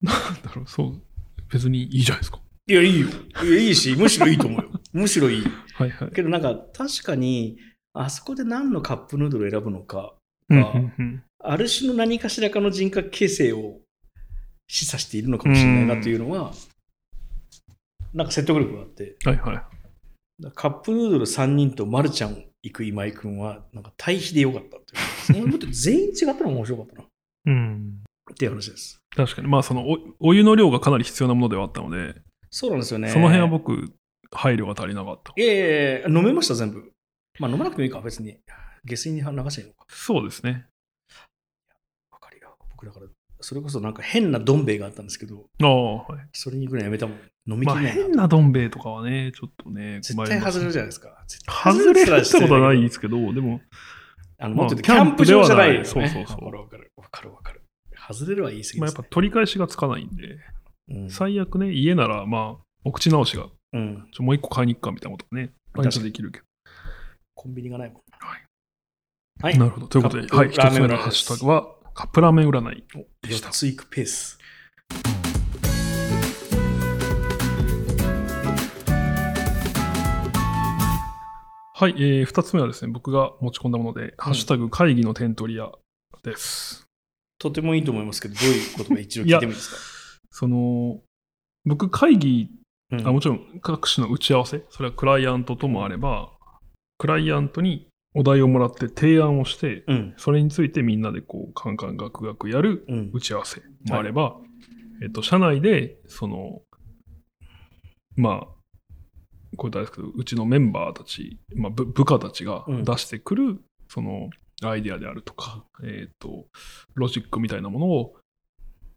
[0.00, 1.02] なんだろう、そう、
[1.50, 2.40] 別にいいじゃないですか。
[2.68, 3.08] いや、いいよ。
[3.44, 4.70] いや、いいし、むしろいいと思うよ。
[4.92, 5.44] むしろいい。
[5.74, 6.10] はいはい。
[6.10, 7.58] けどなんか、確かに、
[7.92, 10.15] あそこで何のカップヌードルを選ぶのか、
[10.50, 13.78] うんうんうんある種の何かしらかの人格形成を
[14.66, 16.52] 示唆しているのかもしれないなというのは、
[18.12, 19.54] なんか説得力があって、はいは
[20.42, 20.50] い。
[20.54, 25.02] カップヌードル3人とマルちゃん行く今井君は、なんか対比でよかったっていう。
[25.40, 27.02] そのこと全員違ったのが面白かったな。
[27.02, 27.06] っ
[27.46, 28.02] うん。
[28.36, 29.00] ていう話です。
[29.14, 33.08] 確かに、まあ、そのお、お湯の量がかなり必要なものではあったので、そうなんですよね。
[33.10, 33.92] その辺は僕、
[34.32, 35.32] 配慮が足りなかった。
[35.36, 36.90] いやいやいや飲めました、全部。
[37.38, 38.38] まあ飲まなくてもいいか、別に。
[38.86, 39.86] 下水に流せばいいのか。
[39.88, 40.66] そうですね。
[42.10, 42.56] わかるよ。
[42.70, 43.06] 僕だから、
[43.40, 46.28] それこそなんか変などん兵衛があったんですけど、ああ、はい。
[46.32, 47.18] それに行くのやめたもん。
[47.48, 48.02] 飲みきまあ、れないな。
[48.02, 51.24] 変などん兵衛とかはね、ちょっとね、絶対外れるじゃないですか。
[51.28, 53.60] 絶対外れるってことはないいですけど、でも、
[54.38, 55.88] あの、まあもっと言うとキャンプ場じゃないよ、ね。
[55.88, 56.92] キャンプではないそうそうそうわかるわかる。
[56.96, 57.62] わかるわかる。
[58.08, 59.02] 外れるは言い過ぎまあ、です、ね。
[59.02, 60.38] やっぱ取り返しがつかないんで、
[60.88, 64.08] うん最悪ね、家なら、まあ、お口直しが、うん。
[64.12, 66.44] ちょもう一個買いに行くかみたいなことね、毎日できるけど。
[67.34, 68.02] コンビニがないもん。
[69.42, 69.52] はい。
[69.52, 69.58] はい。
[69.58, 69.86] なるほど。
[69.88, 72.84] ということで、はい、一つ目のハッシュタグは、カップラーメン占い
[73.22, 73.50] でした4。
[73.50, 74.38] ついくペース。
[81.78, 85.70] はい、えー、二つ目はですね、僕が持ち込んだもので、ハッシュタグ会議の点取り屋
[86.22, 86.86] です。
[87.38, 89.76] とてもいいと思いますけど、どういうことか一応聞いてもいいですか？
[90.30, 91.00] その、
[91.66, 92.48] 僕、会議、
[92.90, 96.30] うんあもちろん各種の打ち合わせ、それはクライアントともあれば、
[96.96, 100.14] クライアントにお題をもらって提案をして、うん。
[100.16, 103.20] それについてみんなでこう、カンカンガクガクやるうん打。
[103.20, 104.38] ち合わせもあれば、
[105.02, 106.62] えっと、社内で、その、
[108.16, 114.30] まあ、これですけど、うちのメンバーたち、まあ、部部下たちがうん出してくる、その、
[114.62, 116.46] アイデアであるとか、えっと、
[116.94, 118.14] ロジックみたいなものを、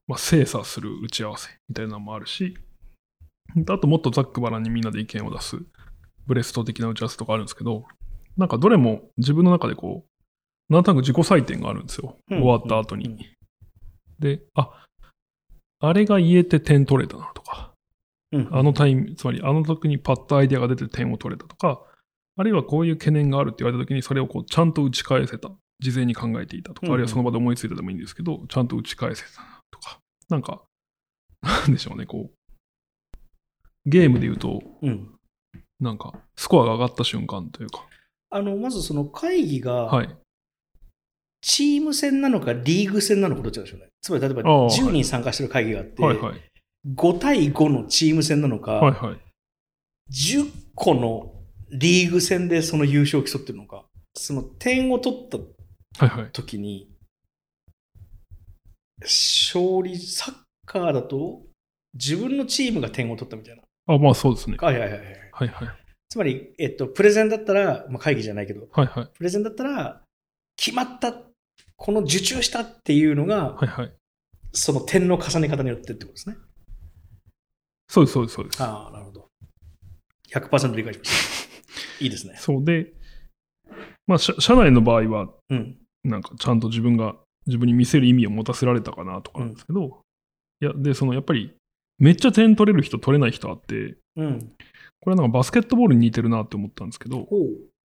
[0.08, 2.58] まあ、精査する打ち合わせみたいなのもあるし、
[3.68, 5.58] あともっとざっくばらんにみんなで意見を出す、
[6.26, 7.84] ブレスト的な打ち合わせとかあるんですけど、
[8.40, 10.06] なんかどれも自分の中でこ
[10.70, 12.18] う、なんとなく自己採点があるんですよ。
[12.32, 12.38] うん。
[12.42, 13.06] 終わった後に。
[13.06, 13.18] うん。
[14.20, 14.86] で、あ、
[15.80, 17.74] あれが言えて点取れたなとか、
[18.32, 18.50] うん。
[18.52, 21.82] あのタイム、つまりあの時にパッとアイデアが出て点を取れたとか、
[22.38, 25.52] あるいはこういう懸念があるって言われた時にそれをこうちゃんと打ち返せた。
[25.82, 30.62] 事前に考えていたとか、あるいはその場で思いついたでもいいんですけど、ちゃんと打ち返せたなとか、なんか、
[31.42, 33.20] なんでしょうね、こう、
[33.86, 35.16] ゲームで言うと、うん。
[35.80, 37.88] なんか、スコアが上がった瞬間というか、
[38.30, 40.16] あの、まずその会議が、はい。
[41.42, 43.88] チーム戦なのかリーグ戦なのかどっちなんでしょうね。
[44.02, 46.42] つまり例えばああ10人参加してる会議があって、はいはい。
[46.96, 49.18] 5対5のチーム戦なのか、はいはい。
[50.12, 51.34] 10個の
[51.72, 55.38] リーグ戦でその優勝を競ってるのか、その点を取った。
[56.32, 56.90] 時に、
[59.02, 61.42] 勝利、サッカーだと
[61.94, 63.64] 自分のチームが点を取ったみたいな。
[63.88, 64.58] あ、まあそうですね。
[64.60, 65.08] はいはいはいはい。
[65.32, 65.79] はいはい。
[66.10, 69.10] つまり、えっと、プレゼンだったら、まあ、会議じゃないけど、はいはい。
[69.14, 70.02] プレゼンだったら、
[70.58, 71.14] 決まった、
[71.76, 73.94] この受注したっていうのが、はいはい。
[74.52, 76.38] その点の重ね方によってってことですね。
[77.88, 78.64] そうです、そうです、そうです。
[78.64, 79.28] ああ、なるほど。
[80.32, 81.50] 100%理解しました。
[82.04, 82.36] いいですね。
[82.38, 82.94] そうで、
[84.08, 85.78] まあ、社社内の場合は、うん。
[86.04, 90.02] なんかちゃんと自分が、自分に見せる意味を持たせられたかなとかなんですけど、
[90.62, 91.54] いや、で、そのやっぱり、
[92.00, 94.56] めっちゃ点取れる人、取れない人あって、うん。
[95.02, 97.28] これはなんかバスケットボールに似てるなって思ったんですけど。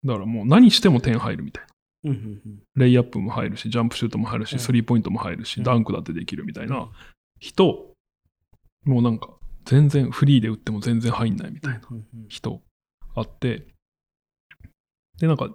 [0.04, 2.12] だからもう何しても点入るみたいな。
[2.12, 2.60] うんうんうん。
[2.76, 6.90] レイアップも入るし、ジャンプシュートも入るし、うんスリーポイントも入るし、うんダンクだってできるみたいな
[7.40, 7.94] 人、
[8.86, 9.30] もうなんか、
[9.66, 11.82] 全然フリーで打っても全然入んないみたいな
[12.28, 12.62] 人
[13.16, 13.68] あって、
[15.20, 15.50] で、なんか、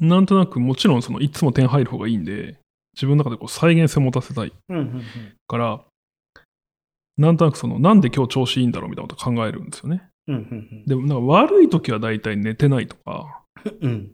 [0.00, 2.58] なんとなくもちろんそのいつも点入る方がいいんで、
[2.94, 4.52] 自分の中でこう再現性を持たせたい
[5.46, 5.84] から、
[7.18, 10.08] なんとなくその、なんで今日調子いいんだろうみたいなこと考えるんですよね。
[10.28, 13.42] うんうんでもなんか悪い時は大体寝てないとか、
[13.80, 14.12] うん。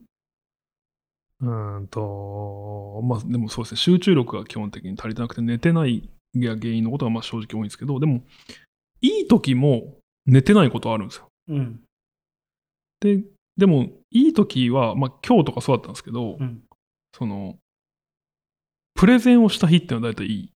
[1.40, 8.22] うんと、まあでもそうですね、集中力が基本的に足りてなくて寝てないが原因のことがまあ正直多いんですけど、でも、
[9.00, 9.96] いい時も
[10.26, 11.28] 寝てないことあるんですよ。
[11.48, 11.80] うん。
[13.00, 13.24] で、
[13.56, 16.62] でも、いい時は、まあ今日とかそうだったんですけど、うん。
[17.12, 17.56] その、
[18.94, 20.51] プレゼンをした日っていうのは大体いい。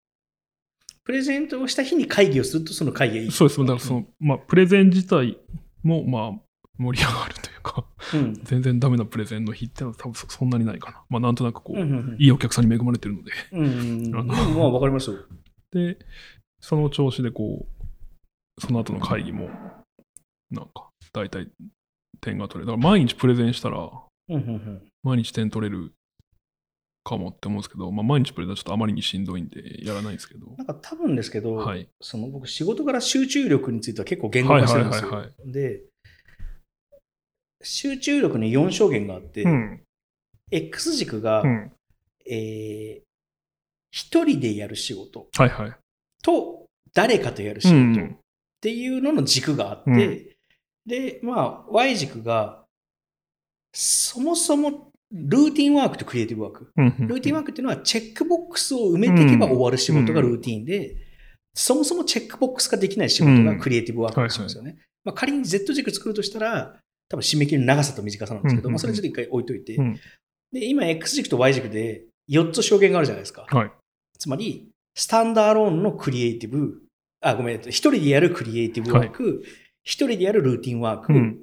[1.06, 3.32] プレゼントをした日に会議をするとその会議がいい。
[3.32, 3.60] そうです。
[3.60, 5.38] だからその、まあ、プレゼン自体
[5.84, 6.46] も、まあ、
[6.78, 8.34] 盛り上がるというか、うん。
[8.44, 11.04] 全然ダメなプレゼンの日っていうのは多分そそんなにないかな。
[11.10, 13.32] まあ、なんとなくこう、うんうんいいお客さんに恵まれてるので。
[13.52, 14.08] うん。
[14.08, 14.16] うん。
[14.16, 15.18] あのまあ、わかりますよ。
[15.72, 16.00] で、
[16.60, 19.50] その調子でこう、その後の会議も、
[20.50, 21.50] なんか、大体
[22.20, 22.66] 点が取れる。
[22.66, 24.82] だから毎日プレゼンしたら、うんうんうん。
[25.04, 25.94] 毎日点取れる
[27.06, 30.48] かもって思うんですけど、まあ、毎日プレゼンはちょっとあまりにしんどいんで、やらないんですけど。
[30.58, 31.88] なんか多分ですけど、はい。
[32.02, 35.12] その僕、仕事から集中力については結構言語化してるんですよ。
[35.12, 35.84] はいはいはいで、
[37.62, 39.82] 集中力に4証言があって、うん。
[40.52, 41.72] X 軸が、うん。
[42.28, 43.06] えー
[43.92, 45.76] 一人でやる仕事はいはい。
[46.22, 48.20] と誰かとやる仕事うんっ
[48.60, 50.36] ていうのの軸があって、うん
[50.86, 52.64] で、まあ、Y 軸が、
[53.74, 56.72] そもそもルーティンワークとクリエイティブワーク。
[56.76, 60.98] ルーティンワークっていうのはチェックボックスを埋めていけば終わる仕事がルーティンで、
[61.54, 64.78] そもそもチェックボックスができない仕事がクリエイティブワークなんですよね。
[65.06, 70.00] まあ、仮に Z 軸作るとしたら、多分締め切りの長さと短さなんですけど、うんまあ、それちょっと一回置いといて、うん。
[70.52, 73.46] で、今 X 軸と Y 軸で4つ証言があるじゃないですか。
[73.48, 73.72] はい。
[74.18, 76.82] つまり、スタンダーローンのクリエイティブ、
[77.22, 79.44] あ、ごめん、一人でやるクリエイティブワーク、
[79.84, 81.42] 一、人でやるルーティンワーク、うん。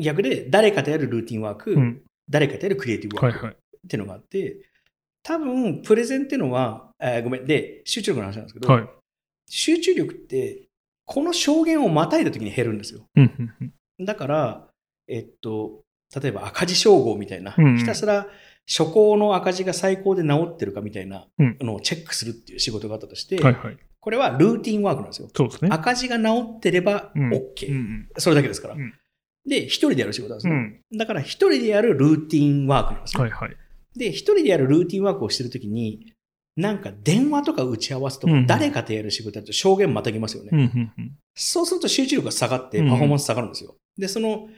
[0.00, 2.02] 逆で誰かとやるルーティンワーク、うん。
[2.28, 3.54] 誰かとやるクリエイティブワークはいはい。
[3.54, 4.56] っていうのがあって、
[5.22, 8.88] 多分、プレゼンっていうのは、えーごめん、で、集中力の話なんですけど、はい。
[9.48, 10.68] 集中力って、
[11.06, 13.06] この証言をまたいだ時に減るんですよ。
[14.00, 14.68] だから、
[15.06, 15.82] えっと、
[16.20, 18.26] 例えば赤字称号みたいな、うんうんひたすら
[18.66, 23.76] 初行の赤字が最高で治ってるかみたいなうんのをチェックするっていう仕事があったとして、はいはい。
[24.00, 25.28] これはルーティンワークなんですよ。
[25.36, 25.68] そうですね。
[25.70, 27.70] 赤字が治ってればうん OK。
[27.70, 28.74] うんそれだけですから。
[28.74, 28.94] うん
[29.46, 30.54] で、一人でやる仕事なんですうん。
[30.54, 30.80] うね。
[30.94, 30.98] ん。
[30.98, 33.22] だから一人でやるルーティンワークなんですね。
[33.22, 33.56] はいはい。
[33.96, 36.12] で、一人でやるルーティンワークをしてるときに、
[36.56, 40.50] なんか電話とか打ち合わせとかうん、誰かとやる仕事だと証言またぎますよね。
[40.52, 41.18] うんうんうん。
[41.34, 43.74] そうすると集中力が下がってうんパフォーマンス下がるんですよ。
[43.98, 44.48] で、その、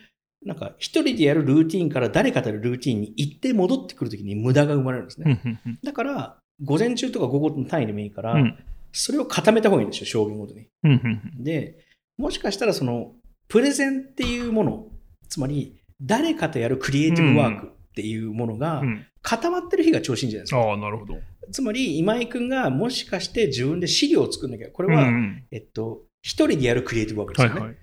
[0.44, 5.40] なんか一人でやるルーティンから誰かとやるルーティンに行って戻ってくるときに無駄が生まれるんですね。
[5.44, 8.57] うんうんうんだから、午前中とか午後の単位でもいいから、うん
[8.99, 10.68] それを固めた方がいいんですよ、証言ごとに。
[10.85, 11.85] うんうんで、
[12.16, 13.12] もしかしたらその、
[13.49, 14.87] プレゼンっていうもの、
[15.29, 18.83] つまり、誰かとやるクリエイティブワークっていうものが
[19.23, 20.61] 固まってる日が調子いいんじゃないですか。
[20.61, 21.15] ああ、なるほど。
[21.51, 25.11] つまり、今井くんがもしかして自分で資料を作んなきゃ、これは、
[25.51, 27.61] えっと、一人でやるクリエイティブワークですよね。
[27.61, 27.79] はいはい。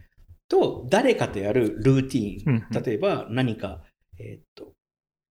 [0.47, 2.83] と、誰かとやるルーティーン。
[2.83, 3.81] 例えば、何か、
[4.19, 4.73] えっと、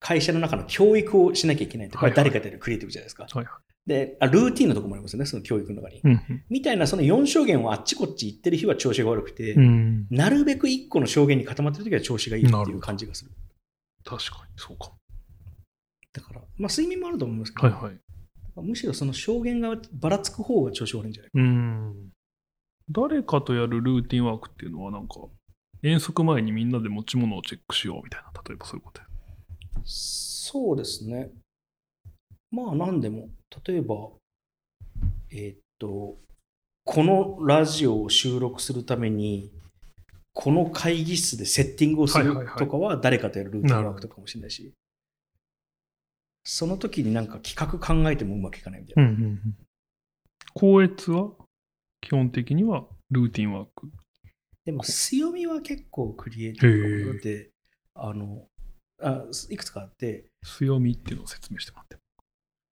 [0.01, 3.27] 会社の中の教育をしなきゃいけないとか、はいはい誰かとやるクリエイティブじゃないですか。
[3.31, 6.03] はいはであ、ルーティーンのところもありますよね、その教育の中に。
[6.49, 10.07] みたいな、その4証言をあっちこっち行ってる日は調子が悪くて、うん。
[10.11, 13.33] なるべく1個の証言に固まってる時は調子がいいっていう感じがする。
[14.05, 14.93] 確かに、そうか。
[16.13, 17.99] だから、まあ、睡眠もあると思いますけど、はいはい。
[18.57, 21.39] むしろその証言がばらつく方が調子悪いんじゃないか。
[21.41, 22.11] うん。
[22.91, 25.15] 誰かとやるルーティンワークっていうのは、なんか、
[25.83, 29.09] 遠足前にみんなで持ち物をチェックしようみたいな、例えばそういうことや
[29.85, 31.31] そうですね。
[32.53, 33.31] まあ何でも、
[33.67, 34.11] 例えば、
[35.31, 36.19] えーっと、
[36.85, 39.51] このラジオを収録するために、
[40.35, 44.73] この会議室でセッティングをするとかは誰かとやるルーティンワークとかもしれないし、
[46.45, 49.11] その時になんか企画考えてもうまくいかないみたいな。
[49.11, 49.57] うんうんうん。
[50.55, 51.31] 校閲は？
[52.01, 53.91] 基本的にはルーティンワーク。
[54.65, 57.51] でも強みは結構クリエイティブだって、
[57.95, 58.47] あの、
[59.01, 61.97] あいくつかあって、強みっていうのを説明してもらって。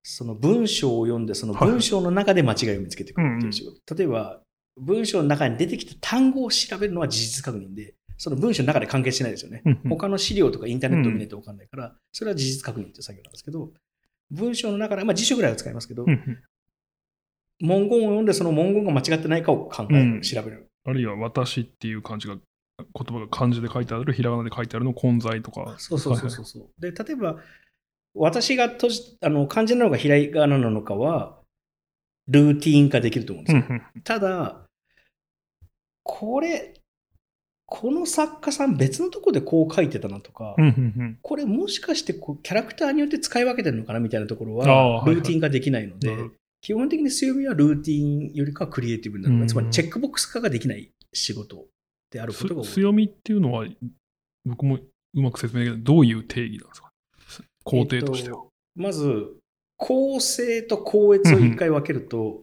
[0.02, 3.94] その文章を読んで、そのはい文章の中で間違いを見つけてくるっていう仕事。
[3.94, 4.40] 例えば、
[4.76, 9.62] 文章の中に出てきた単語を調べるのは事実確認で、その文章の中で関係しないですよね。
[9.64, 13.70] うんうん他の資料とかインターネットを見ないと分かんないから、それは事実確認っていう作業なんですけど、
[14.30, 16.38] 文章の中で、まあ辞書ぐらいは使いますけど、うんうん
[17.62, 20.70] 文言を読んでその文言が間違ってないかを考える、うん調べる。
[20.86, 25.74] あるいは私っていう漢字が、言葉が漢字で書いてある、ひらがなで書いてあるの混在とか。
[25.76, 26.80] そうそうそうそうそう。
[26.80, 27.36] で、例えば、
[28.14, 31.38] 私が閉じあの漢字なのかひらがななのかは、
[32.28, 33.80] ルーティン化できると思うんですよ。
[34.04, 34.66] ただ、
[36.02, 36.74] これ、
[37.66, 40.56] この作家さん別のとこでこう書いてたなとか、
[41.22, 46.16] これもしかしてこうキャラクターによって使い分けてるのかなみたいなところはルーティン化できないので、
[46.62, 51.66] 基本的に強みはルーティンよりかはクリエイティブになる、うんつまりチェックボックス化ができない仕事
[52.10, 52.66] であることが多い。
[52.66, 53.64] す強みっていうのは、
[54.44, 54.74] 僕も
[55.14, 55.82] うまく説明できない。
[55.84, 56.89] どういう定義なんですか？
[57.70, 58.38] 工程としては。
[58.38, 59.36] えっとまず、
[59.76, 62.42] 構成と校閲を一回分けると、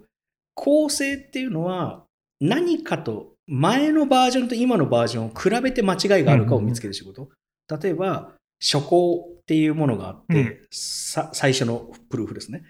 [0.56, 2.04] 構成っていうのは
[2.42, 7.30] 何かと前のバージョンと今のバージョンを比べて間違いがあるかを見つける仕事。
[7.82, 12.63] 例えば、初行っていうものがあって、うんさ最初のプルーフですね。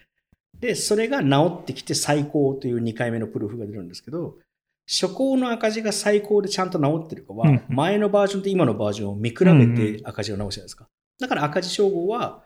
[0.59, 4.35] で、それが治ってきて最高という2回目のプルーフが出るんですけど、
[4.87, 10.87] 初行の赤字が最高でちゃんと治ってるかはうん、前のバージョンと今のバージョンを見比べて赤字を直すじゃないですか。
[11.19, 12.43] だから赤字称号は、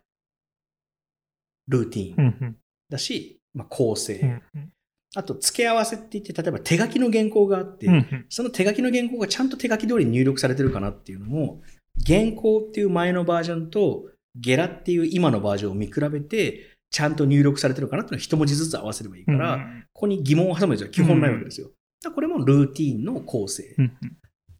[1.71, 2.55] ルーティーン
[2.89, 4.71] だし、まあ、構成、うん
[5.13, 7.89] あと付け合わせって言って、例えば手書きの原稿があって、
[8.29, 11.61] その手書きの原稿がちゃんと手書き通りに入力されてるかなっていうのも、
[12.07, 14.05] 原稿っていう前のバージョンと
[14.35, 21.69] ゲラっていう今のバージョンを見比べて、ちゃんと入力されてるかなっていうのを一文字ずつ合わせればいいから、うんここに疑問を挟むじゃ基本ないわけですよ。
[22.15, 23.75] これもルーティーンの構成。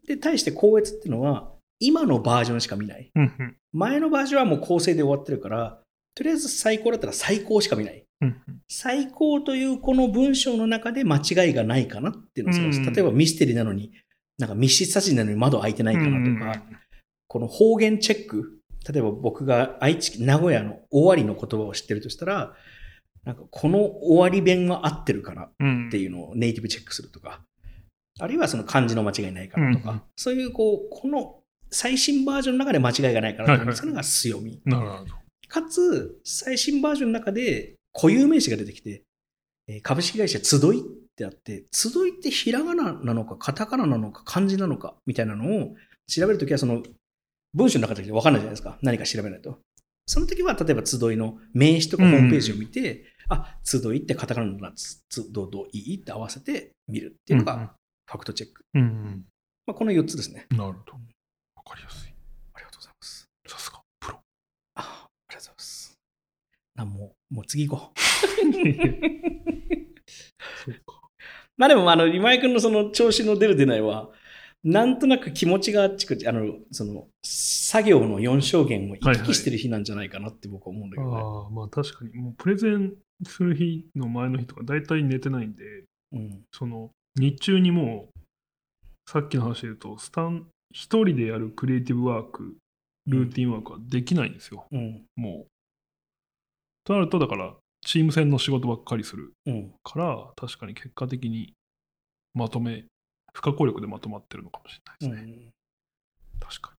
[0.06, 3.12] で、対して校閲っていうのは、今のバージョンしか見ない。
[3.72, 5.81] 前のバージョンはもう構成で終わってるから、
[6.16, 8.06] とりあえず最高だったら最高しか見ない。
[8.22, 8.36] うん
[8.68, 13.92] 最高というこの文章の中で間違いがないかなっていうのを探す、うん例えばミステリーなのに、
[14.38, 16.78] なんか密室殺人なのに窓開いてないかなとか、うん
[17.28, 18.60] この方言チェック、
[18.92, 22.54] 例えば僕が愛知、名古屋の終わりの言葉を知ってるとしたら、
[23.24, 27.42] なんかこの終わり弁は合ってるかなうんっていうのをネイティブチェックするとか、
[28.20, 34.62] あるいはその漢字の間違いないかなとか、うんそういうこう、この最新バージョンの中で間違いがないかなとか、そういうのが強み。
[34.66, 35.21] なるほど。
[35.52, 39.04] かつ、最新バージョンの中で固有名詞が出てきて、
[39.68, 40.84] えー株式会社集いっ
[41.16, 45.76] てあって、集いってひらがななのか、カタカナなのか、漢字なのか、みたいなのを
[46.08, 46.82] 調べるときは、その
[47.54, 48.78] 文章の中で分かんないじゃないですか。
[48.82, 49.60] 何か調べないと。
[50.08, 55.98] その時は、例えば集いの名詞とかホームページを見て、あ、集いってカタカナのな、つ、つ、ど、ど、いい？
[55.98, 57.74] って合わせて見るっていうのうんうんが
[58.10, 58.64] ファクトチェック。
[58.74, 59.26] うんうん
[59.68, 60.48] まあ、この4つですね。
[60.52, 60.94] なるほど。
[61.56, 62.14] わかりやすい。
[62.54, 63.26] ありがとうございます。
[63.48, 64.20] さすが、プロ。
[64.76, 65.98] あありがとうございます。
[66.82, 68.00] あもう、もう次行こう。
[70.66, 71.02] そうか。
[71.58, 74.10] まあでも、あの、今井君のその調子の出る出ないは、
[74.64, 81.18] なんとなく気持ちがあっちこっち、あの、その、作業の4証言を行き来してる日なんじゃないかなって僕は思うんだけどね。
[81.18, 82.94] ああ、まあ確かに、もうプレゼン
[83.26, 86.44] する日の前の日とか、大体寝てないんで、うん。
[86.52, 88.20] その、日中にもう、
[89.10, 92.56] さっきの話で言うと、スタン、一人でやるクリエイティブワーク、
[93.08, 95.06] ルーティンワークはできないんですよ、うん。
[95.16, 95.52] もう。
[96.84, 99.74] となると、だから、チーム戦の仕事ばっかりするうん。
[99.84, 101.54] から、確かに結果的に
[102.34, 102.86] まとめ、
[103.34, 105.48] 不可抗力でまとまってるのかもしれうないですね。
[105.48, 105.52] ん。
[106.40, 106.74] 確か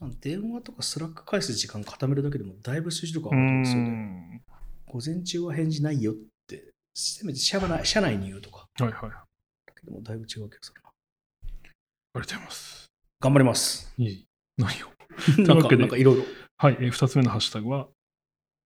[0.00, 3.42] あの電話とか Slack 返す時間固めるだけでもだいぶ数字とかに。
[3.42, 3.90] 上がるんですようね。
[3.90, 4.42] ん。
[4.86, 6.14] 午前中は返事ないよっ
[6.46, 8.68] て、せめて社内社内に言うとか。
[8.78, 8.94] はいはい。
[8.94, 9.26] ありがだ
[9.74, 10.90] けどもだいぶ違う気がするな。
[10.90, 12.86] とうございます。
[13.20, 13.92] 頑張ります。
[13.98, 14.26] いえい
[14.58, 14.62] え。
[14.62, 14.98] 何を？
[15.42, 16.24] なんかいろいろ。
[16.56, 17.88] はい、えー、2つ目のハッシュタグは、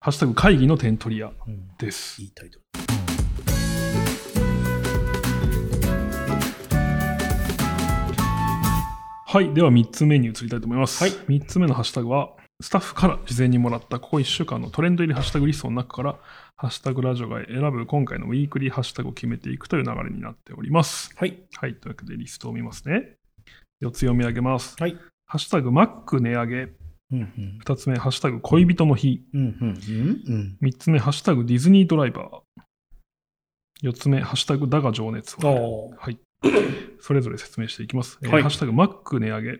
[0.03, 2.21] ハッシュタグ会議の点取り屋うんです。
[2.21, 2.65] いいタイトル。
[9.25, 11.01] はい、では3つ目に移りたいと思います。
[11.01, 16.19] はい3つ目のハッシュタグは、スタッフから事前にもらったここ1週間のトレンド入りハッシュタグリストの中から、
[16.57, 21.13] ハッシュタグラジオが選ぶ今回のウィークリーハッシュタグを決めていくという流れになっております。
[21.15, 21.41] はい。
[21.55, 23.15] はい、というわけでリストを見ますね。
[23.81, 24.75] 4つ読み上げます。
[24.77, 24.97] はい。
[25.27, 26.82] ハッシュタグマック値上げ。
[27.13, 27.59] うんうん。
[27.63, 29.23] 2つ目、ハッシュタグ恋人の日。
[29.33, 33.89] うんうんうん3つ目、ハッシュタグディズニードライバー。
[33.89, 35.47] 4つ目、ハッシュタグだが情熱うん。
[35.97, 36.09] は。
[36.09, 36.17] い。
[36.99, 38.17] それぞれ説明していきます。
[38.23, 39.59] えーはいハッシュタグマック値上げ。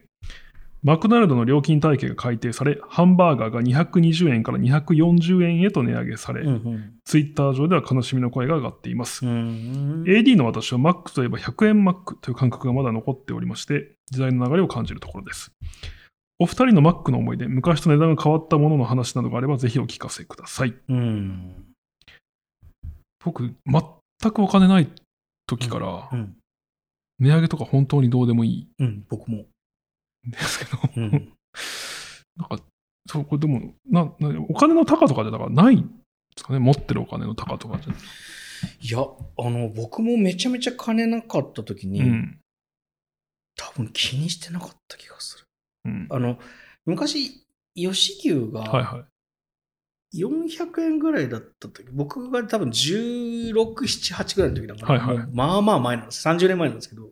[0.82, 6.94] マクドナルドの料金体系が改定され、ハンバーガーが220円から240円へと値上げされ、うんうん。
[7.06, 9.26] ツイッター上では悲しみの声が上がっています。
[9.26, 15.52] うん AD の私はマックといえば100円マックという感覚がまだ残っておりまして、時代の流れを感じるところです。
[16.39, 20.74] お二人のマックの思い出、昔と値段が変わったものの話などがあれば、ぜひお聞かせください。
[20.89, 21.65] うん。
[23.24, 24.89] 僕、全くお金ない
[25.48, 26.36] 時からう、ん。
[27.19, 29.06] 値上げとか本当にどうでもいいうん。
[29.10, 29.46] 僕も。
[30.28, 31.12] んですけど、うん。
[32.38, 32.63] なんか、
[33.08, 35.88] そう、これでも、な、なお金の高とかじゃだからないんで
[36.38, 37.93] すかね、持ってるお金の高とかじゃ。
[38.82, 42.39] いや、あの、僕もめちゃめちゃ金なかった時に、うん。
[43.56, 45.43] 多分気にしてなかった気がする。
[45.86, 46.08] うん。
[46.10, 46.39] あの、
[46.86, 49.06] 昔、吉牛はいがは
[50.13, 50.19] い。
[50.22, 56.28] 400円ぐらいだった時、僕が多分16、7、8ぐらいの時だから、はいはいまあまあ前なんです。
[56.28, 57.10] 30年前なんですけど、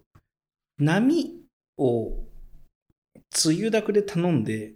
[0.77, 1.41] 波
[1.77, 2.27] を
[3.31, 4.75] つゆだくで頼んで。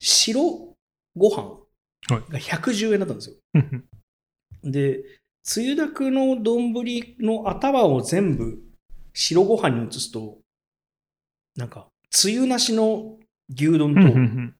[0.00, 0.76] 白
[1.16, 1.42] ご飯
[2.08, 3.36] はいが110円だったんですよ。
[4.62, 5.02] で、
[5.42, 6.72] つゆだくの丼
[7.20, 8.62] の頭を全部
[9.12, 10.38] 白ご飯に移すと、
[11.58, 13.16] なんか、つゆなしの
[13.50, 14.54] 牛丼うんうんうとん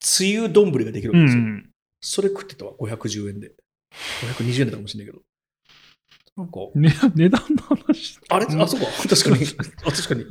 [0.00, 1.42] つゆ丼ができるうんんですよ。
[1.42, 1.70] うん。
[2.02, 3.52] それ食ってたわ、510円で。
[4.36, 5.24] 520円だったかもしれないけど。
[6.36, 8.18] なんか、ね、値段の話。
[8.28, 8.44] あれ？
[8.44, 8.86] うんあ、そうか。
[9.08, 9.46] 確かに。
[9.86, 10.26] あ、確かに。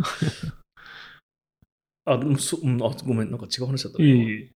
[2.05, 4.23] あ、でもそ、うん、あ、ごめん、なんか違う話だったいえね。
[4.23, 4.51] いえ。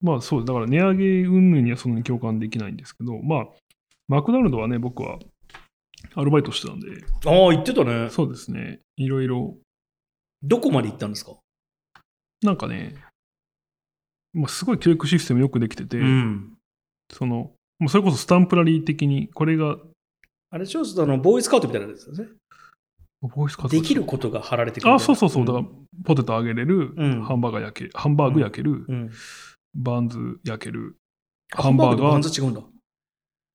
[0.00, 0.44] まあそう。
[0.44, 3.46] だから値上げ云々にはそんなに共感できないんですけど、まあ、
[4.06, 5.18] マクドナルドはね、僕は
[6.14, 6.86] アルバイトしてたんで、
[7.26, 8.08] ああ、言ってたね。
[8.10, 9.56] そうですね、いろいろ、
[10.42, 11.36] どこまで行ったんですか？
[12.42, 12.96] なんかね、
[14.32, 16.56] まあ、すごい教育システムよくできてて、ん。
[17.12, 19.76] その、もうそれこそスタンプラリー的に、これが、
[20.50, 22.32] あれ、ちょっとあの、ボーイスカウトみたいなやつですよね。
[23.22, 24.94] ボイスカできることが貼られてくる。
[24.94, 25.44] あ、そうそうそう。
[25.44, 25.66] だから、
[26.04, 29.10] ポテト揚げれる、うんハンバーガー焼け、ハンバーグ焼ける、うん。
[29.74, 30.96] バンズ焼ける、
[31.52, 32.62] ハンバーグとバンズ違うんだ。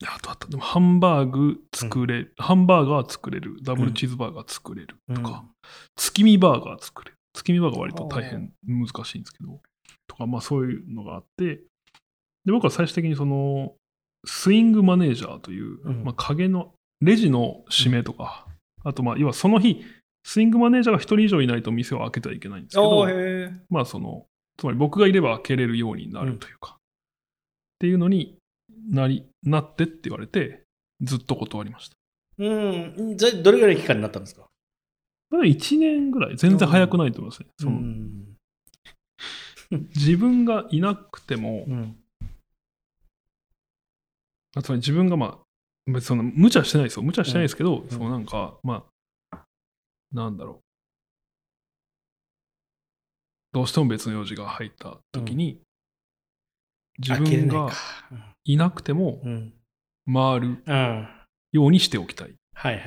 [0.04, 0.48] あとあった。
[0.48, 5.46] でもハンバーグ作れる、ハンバーガー作れる、ダブルチーズバーガー作れるとか、
[5.96, 7.18] 月見バーガー作れる。
[7.34, 9.62] 月見バーガーは割と大変難しいんですけど、
[10.08, 11.62] とか、まあそういうのがあって、
[12.44, 13.74] で、僕は最終的にその、
[14.26, 16.04] スイングマネージャーという、うん。
[16.04, 18.48] まあ影の、レジの指名とか、
[18.84, 19.84] あとまあ、要はその日、
[20.24, 23.06] スイングマネージャーが一人以上いないと店を開けてはいけないんですけあど。
[23.70, 24.26] まあその、
[24.58, 26.82] つまり僕がいれば開けれるようになるというか、っ
[27.80, 28.38] ていうのに
[28.90, 30.64] なり、なってって言われて、
[31.02, 31.96] ずっと断りました。
[32.38, 33.18] うん。
[33.18, 34.48] じゃあどれぐらいの期間になったんですか？
[35.32, 37.50] それ1年ぐらい、全然早くないと思いますね。
[37.60, 38.36] そのん。
[39.96, 41.98] 自分がいなくても、うん。
[44.56, 45.40] あつまり自分がま
[45.96, 47.04] あ、その無茶してないですよ。
[47.04, 48.86] 無茶してないですけど、んそのなんか、ま
[49.32, 49.44] あ、
[50.14, 50.66] なんだろう。
[53.52, 55.62] どうしても別の用事が入った時に、
[57.00, 57.72] 自分が
[58.44, 59.54] いなくてもうん。
[60.12, 60.64] 回る
[61.52, 62.82] ようにしておきたいはい。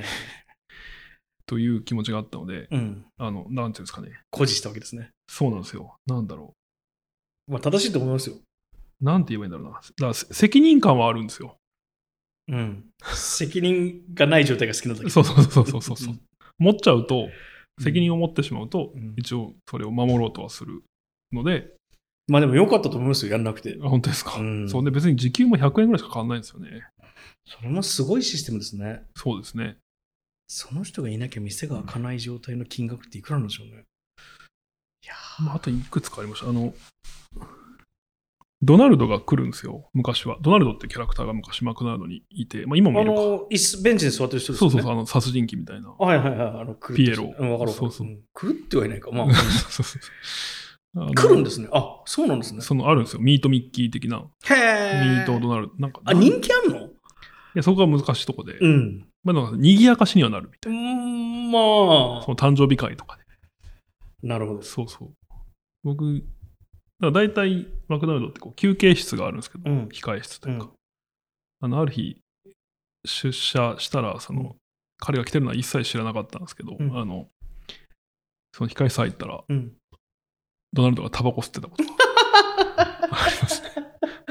[1.46, 3.06] という気持ちがあったので、うん。
[3.16, 4.08] あの、なんていうんですかね。
[4.32, 5.10] 誇示したわけですね。
[5.28, 5.96] そうなんですよ。
[6.06, 6.54] なんだろ
[7.48, 8.36] まあ、正しいと思いますよ。
[8.36, 9.04] う。
[9.04, 9.80] なんて言えばいいんだろうな。
[9.80, 11.56] だからせ責任感はあるんですよ。
[12.48, 12.84] うん。
[13.14, 15.10] 責任がない状態が好きなだけ。
[15.10, 16.14] そうそうそうそうそうそう。
[16.58, 17.30] 持っちゃうと、うん
[17.80, 20.82] 責任を持ってしまうと、うん一応それを守ろうとはする
[21.32, 21.76] ので、
[22.28, 23.76] まあでも良かったと思いますよ、やんなくて。
[23.82, 24.36] あ本当ですか？
[24.38, 26.82] うんそうで、別に時給も100円ぐらいしか変わんないんですよね。
[27.46, 29.02] それもすごいシステムですね。
[29.16, 29.78] そうですね。
[30.46, 33.84] その人がいなきゃ店が開かない状態の金額っていくらなんでしょうね。
[35.04, 36.48] いやまあ、あといくつかありました。
[36.48, 36.74] あの、
[38.60, 40.36] ドナルドが来るんですよ、昔は。
[40.42, 43.20] ドナルドってキャラクターが昔マクドナルドにいて、まあ今もあいるか。
[43.20, 44.72] の、椅子、ベンチに座ってる人ですよね。
[44.72, 45.90] そうそうそう、あの殺人鬼みたいな。
[45.90, 46.40] はいはいはい。
[46.62, 47.72] あの、ピエロうん、わかるわかる。
[47.72, 49.10] そうそうん来るってはいないか。
[49.12, 50.02] まあ、 そうそうそう
[50.94, 51.68] 来るんですね。
[51.72, 52.60] あ、そうなんですね。
[52.60, 53.20] そのあるんですよ。
[53.20, 54.18] ミートミッキー的な。
[54.18, 55.02] へえ。
[55.04, 55.74] ミートドナルド。
[55.78, 56.78] なんか、あ、人気あんの？
[56.78, 56.90] い
[57.54, 59.08] やそこが難しいとこで、うん。
[59.22, 61.64] まあ、なんか賑やかしにはなるみたういん、まな。
[62.20, 62.30] あそ。
[62.30, 63.22] の誕生日会とかで。
[64.26, 64.62] なるほど。
[64.62, 65.12] そうそう。
[65.84, 66.24] 僕、
[67.00, 70.70] だ大体マクドナルドってこう休憩室があるんですけど、うん控え室というか、うん
[71.60, 72.18] あのある日、
[73.04, 74.54] 出社したら、その、うん
[75.00, 77.28] 彼が来てるのは一切知らなかったんですけど、うんあの、
[78.52, 79.72] その控え室入ったら、うん。
[80.72, 81.90] ドナルドがタバコ吸ってたことが
[83.10, 83.68] ありますね。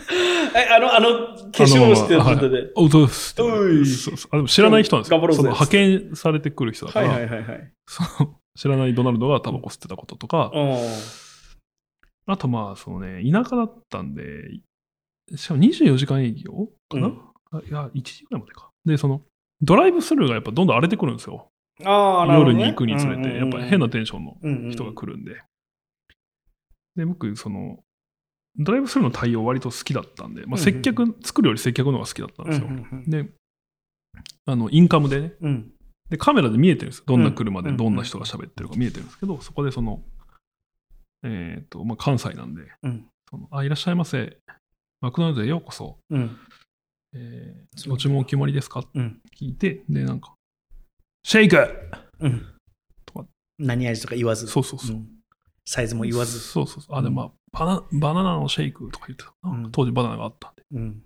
[0.56, 1.10] え、あの、あの、
[1.52, 2.72] 化粧してる人で。
[2.76, 5.20] おうそうですそうそうあでも知らない人なんですよ。
[5.34, 7.74] その派遣されてくる人だかはいら、はいはいはい。
[7.86, 10.78] その知らないドナルドがタバコ吸ってたこととか、あ
[12.26, 14.24] あとまあ、そのね、田舎だったんで、
[15.36, 17.22] しかも24時間営業かな、うん
[17.52, 18.70] あいや、1時ぐらいまでか。
[18.86, 19.22] で、その、
[19.62, 21.50] ドライブスルーがやっぱどんどん荒れてくるんですよ。
[21.86, 24.96] あー、なるほどね夜に行くにつれて、やっぱ変なテンションの人がる。
[24.96, 25.32] 来るんで。
[26.98, 27.84] で、僕、その、
[28.58, 32.68] ドライブスルーの対応割と好きだったんで、まあ、接客、作るより接客の方が好きだったんうんですよ。
[32.68, 33.30] うんうんで、
[34.46, 35.72] あの、インカムでね、うん。
[36.10, 37.04] で、カメラで見えてるんですよ。
[37.08, 40.02] どんな車でうんどんな人が喋ってるか見えてるんですけど、そこでその、
[41.24, 43.06] えっ、と、まあ、関西なんで、うん。
[43.30, 44.40] そのあ、いらっしゃいませ。
[45.02, 46.00] マクドナルドへようこそ。
[46.10, 46.38] うん。
[47.14, 48.80] えー、ご注文お決まりですか？
[48.80, 49.22] ってうん。
[49.40, 50.34] 聞いて、で、なんか、
[51.24, 51.58] シェイク
[52.20, 52.46] うん
[53.06, 53.26] とか。
[53.60, 54.48] 何味とか言わず。
[54.48, 54.96] そうそうそう。
[54.96, 55.08] ん
[55.70, 56.40] サイズも言わず。
[56.40, 56.98] そうそうそう。
[56.98, 60.64] あ、でもまあ、バナバナナのシェイクとか言ってたうん当時バナナがあったんで。
[60.74, 61.04] うん。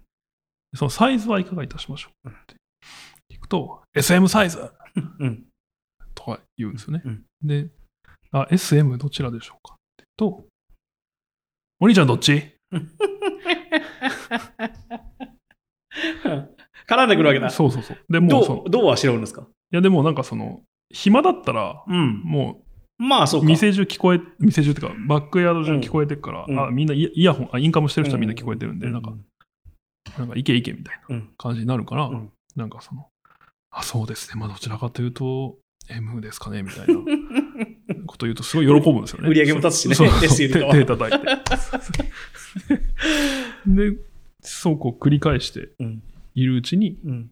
[0.76, 2.56] そのサイズはいかがいたしましょうって
[3.34, 4.72] 聞くと、SM サイズ
[5.20, 5.46] うん。
[6.14, 7.02] とか言うんですよね。
[7.06, 7.70] うんで、
[8.32, 10.46] あ、SM どちらでしょうかって言うと、
[11.80, 12.56] お兄ちゃんどっち？
[16.88, 17.50] 絡んでくるわけだ。
[17.50, 17.98] そうそうそう。
[18.10, 19.42] でもうどう、どうはしろうんですか？
[19.72, 20.62] いやでもなんかその、
[20.94, 22.22] 暇だったら、うん。
[22.24, 22.64] も
[23.04, 23.48] まあ、そううか。
[23.50, 29.12] 店中聞こえ、店中っていうか、バックヤード中聞こえてるから、うんあ、みんなイヤイヤホン、あ、インカムしてる人はみんな聞こえてるんで、なんか、
[30.20, 33.08] なんか、いけいけみたいなうん感じになるから、うんなんかその、
[33.72, 34.40] あ、そうですね。
[34.40, 35.58] まあ、どちらかというと、
[35.90, 36.94] M ですかねみたいな
[38.06, 39.30] こと言うと、すごい喜ぶんですよね。
[39.30, 40.26] 売り上げも立つしねそう そうか
[40.68, 41.26] は手手叩いて。
[43.92, 43.98] で、
[44.42, 46.04] そうこう繰り返してうん。
[46.36, 47.30] いるうちに、うん。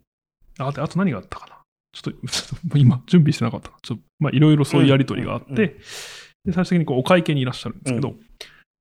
[0.58, 1.59] あとあと何があったかな。
[1.92, 3.78] ちょっと、ちょっと今、準備してなかったな。
[3.82, 5.74] ちょっと、まあ、いろいろそういうやりとりがあって、うんうん
[6.46, 8.16] で、最終的にこうお会計にいらっしゃるんですけど、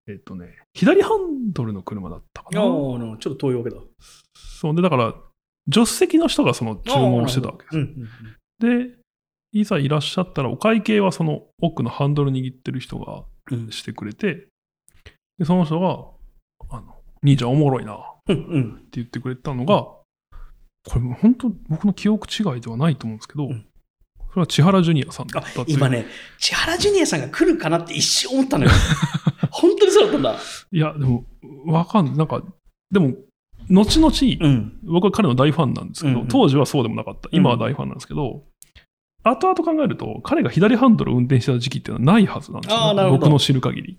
[0.08, 2.64] えっとね、左ハンドルの車だったかああ、な。
[2.64, 3.76] ちょっと遠いわけだ。
[4.34, 5.14] そうで、だから、
[5.72, 7.76] 助手席の人がその注文してたわけです。
[7.76, 8.08] うんうんうん
[8.60, 8.94] で、
[9.52, 14.48] いざいらっしゃったら、お会計はその奥のハンドル握ってる人がうんしてくれて、
[15.38, 16.06] で、その人が、
[16.70, 19.86] あの、兄ちゃんおもろいなってうんうん言ってくれたのが、
[20.88, 23.64] これ本当僕の記憶違いではないと思うんですけど、うん
[24.30, 26.04] それは千原ジュニアさんだあった今ね、
[26.38, 28.70] 千原ジュニアさんが来るかなって一瞬思ったのよ。
[29.50, 30.36] 本当にそうだったんだ。
[30.70, 31.24] いや、でも、
[31.64, 32.14] わかんない。
[32.14, 32.42] なんか、
[32.90, 33.14] でも、
[33.70, 34.78] 後々、うん。
[34.84, 37.30] 僕は彼の大ファンなんですけど、うんうん当時はそうでもなかった。
[37.32, 38.42] 今は大ファンなんですけど、
[39.24, 43.98] 後々考えると、彼が左ハンドルを運転してた時期っていうのはないはずなんですよ、あーなるほど僕の知る限り。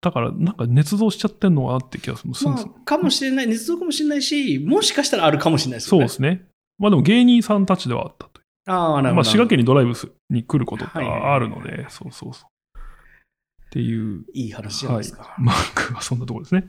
[0.00, 2.50] だから、なんか捏造しちゃってんのかなって気がするんですよ。
[2.50, 6.08] まあ、かもしれない、捏造かもしれないし、もしかしたらあるかもしれないですよね。
[6.08, 6.46] そうですね。
[6.78, 8.44] まあでも芸人さんたちではあったという。
[8.66, 9.14] ああ、なるほど。
[9.16, 9.92] まあ滋賀県にドライブ
[10.30, 12.78] に来ることってはいはいはいあるので、そうそうそう。
[12.78, 15.34] っていう、いい話じゃないはいですか。。
[15.38, 16.68] マークはそんなところですね。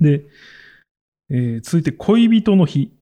[0.00, 0.24] で、
[1.30, 2.92] えー続いて恋人の日。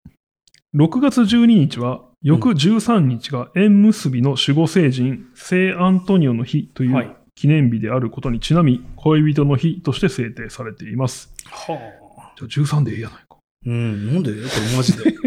[0.75, 11.33] 6月12日は、翌13日が縁結びの守護聖人、聖アントニオの日といはいう記念日であることにちなみ、恋人の日として制定されています。
[11.47, 11.75] は
[12.19, 12.33] あ。
[12.37, 13.37] じゃあ13でええやないか。
[13.67, 14.31] うん、なんで？
[14.31, 15.15] これマジで。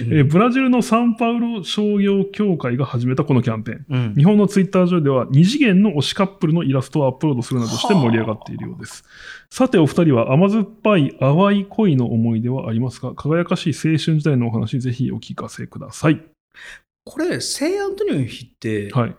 [0.00, 3.84] えーブラジルのサンパウロ商業協会が始めたこのキャンペーン。
[3.88, 9.04] うん日本のツイッター上では二次元の推しカップルのイラストをアップロードするなどして盛り上がっているようです。
[9.50, 13.12] さてお二人は甘酸っぱい淡い恋の思い出はありますか？
[13.14, 16.22] 輝かしい青春時代のお話ぜひお聞かせください。
[17.04, 19.16] これ、聖アントニオの日って、はい。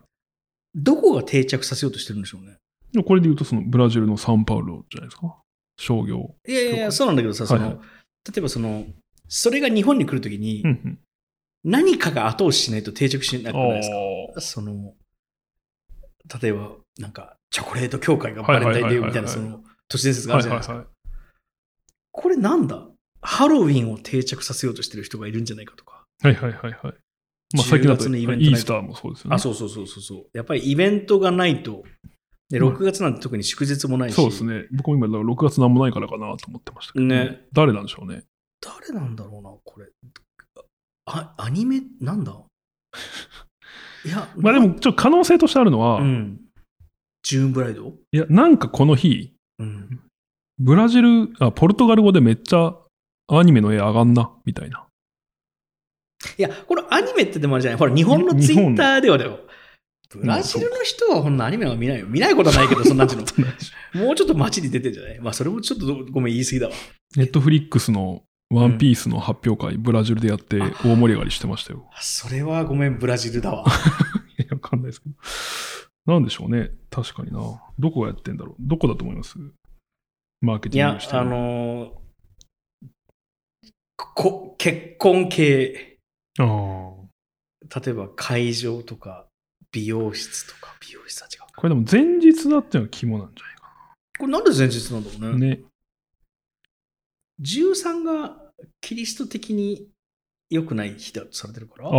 [0.76, 2.58] どこが定着させようとしてるんでしょうね。
[2.92, 5.36] でもこれで言うとそのブラジルのサンパウロじゃないですか？
[5.78, 6.36] 商業。
[6.48, 7.80] いやいやそうなんだけどさ、その、はいはい
[8.28, 8.86] 例えばその、
[9.30, 11.00] それが日本に来るときに、うんうん。
[11.64, 13.96] 何かが後押ししないと定着しなくないですか？
[14.38, 14.94] あその、
[16.42, 20.86] 例えば、なんか、チョコレート協会がバレンタインデーみたいな、その、都市伝説ーがあるじゃないですか。
[22.12, 22.88] これなんだ？
[23.22, 26.04] ハロウィンを定着させようとしてる人がいるんじゃないかとか。
[26.22, 26.94] はいはいはいはい。
[27.56, 29.36] まあ最近だ10とイ月のイベントないとースターもそうですよね。
[29.36, 30.26] あ、そうそうそうそうそう。
[30.34, 31.84] やっぱりイベントがないと、
[32.50, 34.66] で、うん6月なんて特に祝日もないし、そうですね。
[34.72, 38.24] 僕も今、だから6月なんもないからかなと思ってましたけど、ね誰なんでしょうね。
[38.62, 39.88] 誰なんだろうな、これ。
[41.06, 42.34] あ、アニメ、なんだ？
[44.06, 46.40] いや、まあでも、ちょっと可能性としてあるのは、うん。
[47.24, 47.94] ジューンブライド？
[48.12, 50.02] いや、なんかこの日、うん。
[50.58, 52.76] ブラジル、あ、ポルトガル語でめっちゃ
[53.28, 54.86] アニメの絵上がんな、みたいな。
[56.38, 59.40] いや、これアニメってでもあるじゃないほら、日本のツイッターではだよ。
[60.12, 62.08] ブラジルの人はこんなアニメは見ないよ。
[62.08, 63.22] 見ないことはないけど、 そんなんちの。
[64.06, 65.20] もうちょっと街に出てんじゃない？
[65.20, 66.74] まあ、それもちょっとごめん、言い過ぎだわ。
[67.16, 71.88] ネットフリックスのワンピースの発表会、ブラジルでやってあ大盛り上がりしてましたよ。
[71.94, 73.66] あそれはごめん、ブラジルだわ。
[74.38, 76.14] いやわかんないですけど。
[76.14, 76.72] なんでしょうね。
[76.90, 77.40] 確かにな。
[77.78, 78.56] どこがやってんだろう。
[78.60, 79.38] どこだと思います？
[80.42, 82.00] マーケいやティングし、てるあのー
[84.16, 85.89] こ結婚系、
[86.40, 89.28] 例えば会場とか、
[89.72, 91.48] 美容室とか、美容室は違うか。
[91.56, 95.38] これでも前日だっていうのが肝なんじゃないかこれなんで前日なんだろうな。
[95.38, 95.48] ね。
[95.58, 95.64] ね。
[97.42, 99.88] 13がキリスト的に
[100.50, 101.88] 良くない日だとされてるから。
[101.88, 101.98] あああ。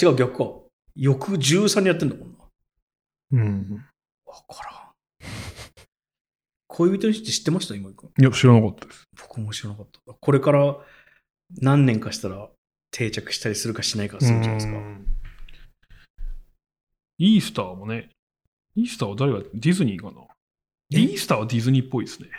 [0.00, 0.50] 違う、逆か。
[0.94, 2.38] 翌13にやってんだもんな。
[3.32, 3.84] うん。
[4.26, 4.74] わからん。
[6.68, 7.74] 恋人にして知ってました？
[7.74, 8.10] 今井君。
[8.18, 9.04] いや、知らなかったです。
[9.18, 10.00] 僕も知らなかった。
[10.12, 10.76] これから
[11.60, 12.48] 何年かしたら
[12.90, 14.78] 定着したりするかしないかするんじゃないですか。
[14.78, 15.06] うん
[17.22, 18.08] イースターもね、
[18.74, 20.22] イースターは誰が、ディズニーかな？
[20.90, 21.00] え？
[21.00, 22.30] イースターはディズニーっぽいですね。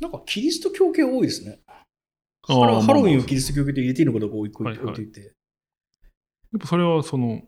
[0.00, 1.60] なんかキリスト教系多いですね。
[1.68, 1.84] あ
[2.42, 4.92] ハーロハロウィンをキリスト教系で入れていいのかどうか置いといてはいは。
[4.96, 5.28] や
[6.56, 7.42] っぱそれはその、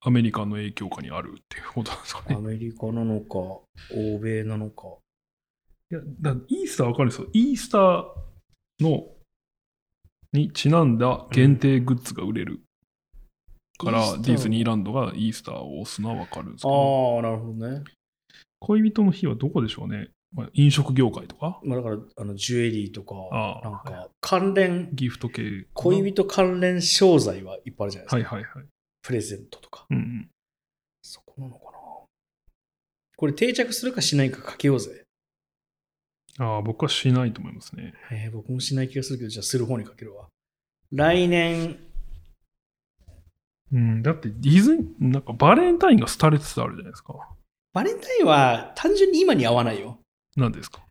[0.00, 2.34] アメリカの影響下にあるっていうことなんですかね。
[2.34, 3.36] アメリカなのか、
[3.94, 4.86] 欧米なのか。
[5.90, 7.28] いや、だイースターわかるんですよ。
[7.34, 8.04] イースター
[8.80, 9.06] の、
[10.32, 12.60] にちなんだ限定グッズが売れる。
[13.78, 17.82] から、ディズニーランドがイースターを押すのはわかるんですけど、ああ、なるほどね。
[18.60, 20.10] 恋人の日はどこでしょうね。
[20.32, 25.66] まあ、飲食業界とか、まあ、だから、あのジュエリーとか、あーなんか関連、ギフト系。
[25.72, 28.36] 恋人関連商材はいっぱいあるじゃないですか。
[28.36, 28.66] はいはいはい。
[29.02, 29.86] プレゼントとか。
[29.90, 30.30] うんうん。
[31.02, 31.78] そこなのかな。
[33.16, 35.04] これ定着するかしないかかけようぜ。
[36.42, 37.92] ああ、僕はしないと思いますね。
[38.10, 40.26] えー僕もしない気がするけど、じゃあする方にかけるわ。
[40.90, 41.76] 来年、
[43.72, 47.14] うん、だってディズニー、なんかバレンタインが廃れつつあるじゃないですか。
[47.72, 49.98] バレンタインは単純に今に合わないよ。
[50.36, 50.82] 何ですか？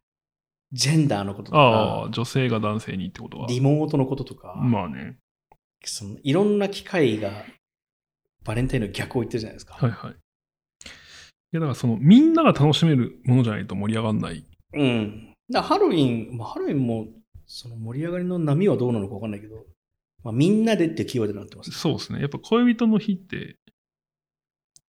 [0.72, 3.48] ジェンダーのこととああ、か、女性が男性にってことは。
[3.48, 5.18] リモートのこととか、まあね。
[5.84, 7.32] そのいろんな機会が
[8.46, 9.74] バレンタインの逆を言ってるじゃないですか。
[9.74, 10.16] はいはい。
[11.52, 14.46] や、だからその、みんなが楽しめるものじゃないと盛り上がんない。
[14.74, 15.34] うん。
[15.50, 17.08] だハロウィン、まあ、ハロウィンも、
[17.48, 19.66] その盛り上がりの波はどうなのかわかんないけど、
[20.24, 21.72] まあ、みんなでってキーワードになってます。
[21.72, 22.20] そうですね。
[22.20, 23.58] やっぱ恋人の日って、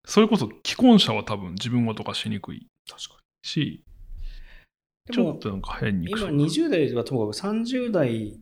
[0.05, 3.83] それこそ既婚者は多分自分ごと化しにくい確かし、
[5.11, 8.39] ちょっ、となんか流行りにく今そう20代はともかく30代、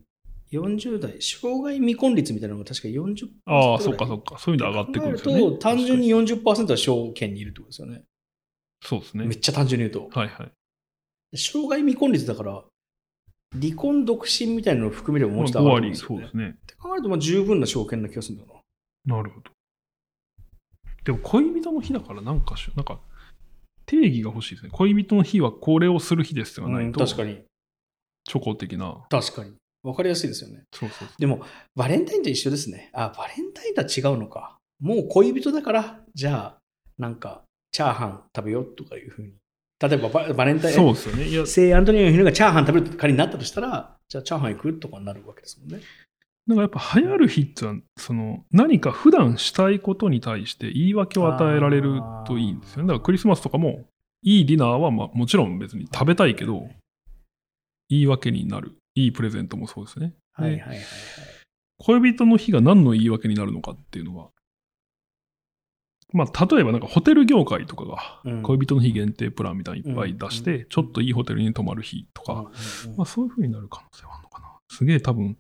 [0.52, 4.38] 40代、障害未婚率みたいなのが確か40%ああ、そっかそっか。
[4.40, 5.42] そういうの上がってくるんですよね。
[5.42, 8.04] と、単純に確40%は小県にいるってことですよね。
[8.82, 9.26] そうですね。
[9.26, 10.20] めっちゃ単純に言うと。
[10.20, 10.52] はいはい。
[11.36, 12.64] 障害未婚率だから、
[13.54, 15.96] 離婚独身みたいなのを含めればもうちょっと5上がるね。
[15.96, 16.50] そうですね。
[16.50, 18.64] って考えると、まあ十分な証券な気がするんだよ
[19.06, 19.18] な。
[19.18, 19.52] なるほど。
[21.06, 23.00] でも恋人の日だからなんかし、なんか
[23.86, 24.70] 定義が欲しいですね。
[24.74, 27.42] 恋人の日はこれをする日ですがなうんいと、確かに。
[28.26, 29.06] チョコ的な。
[29.10, 29.54] 確かに。
[29.84, 30.64] わかりやすいですよね。
[30.74, 31.08] そうそうそう。
[31.18, 31.42] でも、
[31.76, 32.90] バレンタインと一緒ですね。
[32.94, 34.58] あ、バレンタインとは違うのか。
[34.82, 36.58] もう恋人だから、じゃあ、
[36.98, 39.34] なんか、チャーハン食べようとかいうふうに。
[39.80, 41.28] 例えばバ、バレンタイン、そうですよね。
[41.28, 45.82] いや、聖アントニオの日がチャーハン食べる仮になったとしたら、じゃあチャーハン行くとかになるわけですもんね。
[46.48, 52.88] なんかやっぱ流行る日ってのは、その何か普段したいことに対して言い訳を与えられるといいんですよね。
[52.88, 53.86] だからクリスマスとかも、
[54.24, 56.68] いいディナーはまあもちろん別に食べたいけど、
[57.90, 58.78] 言い訳になる。
[58.96, 60.14] いいプレゼントもそうですね。
[60.40, 60.86] ではいはいはいはい。
[61.80, 64.30] 恋人の日が何の言い訳になるのかっていうのは、
[66.14, 72.50] まあ、例えばなんかホテル業界とかがうん恋人の日限定プランみたいにいっぱい出して、うんちょっといいホテルに泊まる日とか、
[72.96, 74.48] まあ、そういう風になる可能性はあるのかな。
[74.70, 75.38] すげえ多分、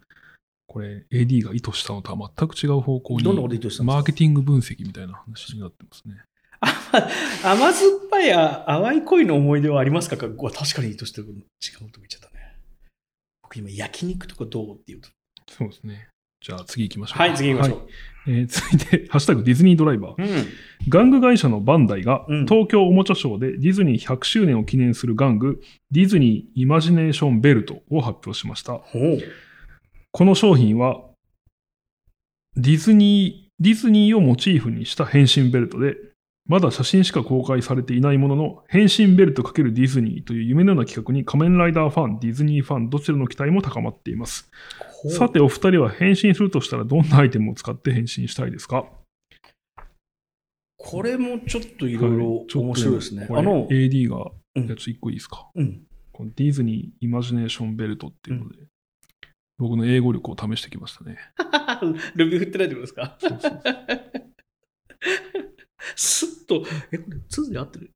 [0.67, 6.15] これ AD が意図したのとは全く違う方向に、どんなこと意図したマーケティング分析みたいな話になってますね。
[6.59, 7.07] あ
[7.43, 10.17] 甘酸っぱいあ淡い恋の思い出はありますか？
[10.17, 12.55] 確かにいいとしてる違うと言っちゃったね。
[13.43, 15.09] 僕今焼肉とかどうって言うと。
[15.49, 16.09] そうですね。
[16.41, 17.19] じゃあ次行きましょう。
[17.19, 17.77] はい、次行きましょう。
[17.79, 17.87] はい
[18.27, 20.21] えー 続いて、ハッシュタグディズニードライバー。
[20.21, 20.47] うん。
[20.89, 25.61] 玩具会社のバンダイがうん東京おもちゃショーでディズニー100周年を記念する玩具、
[25.91, 28.81] ディズニーイマジネーションベルトを発表しました。
[30.11, 31.01] この商品は
[32.55, 35.95] ディズニー、ディズニーをモチーフにした変身ベルトで、
[36.47, 44.49] まだ写真しか公開されていないものの、変身ベルト×ディズニーという夢のような企画に仮面ライダーファン、ディズニーファン、どちらの期待も高まっています。
[45.09, 48.85] さて、お二人は変身するとしたらどんなアイテムを使って変身したいですか？
[50.77, 53.27] これもちょっといろいろ面白いですね。
[53.29, 55.81] あの、AD がうんやつ一個いいですか、うん。
[56.13, 58.55] このディズニーイマジネーションベルトっていうので、
[59.57, 61.17] 僕の英語力を試してきましたね。
[62.15, 63.17] ルビー振ってないってことですか？
[63.19, 63.61] そうそう
[65.95, 67.91] スッと、え、これ、2で合ってる？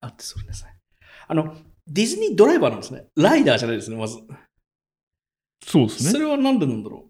[0.00, 0.76] 合ってそれですね。
[1.28, 1.56] あの、
[1.86, 3.06] ディズニードライバーなんですね。
[3.16, 4.18] ライダーじゃないですね、まず。
[5.64, 6.10] そうですね。
[6.10, 7.08] それはなんでなんだろ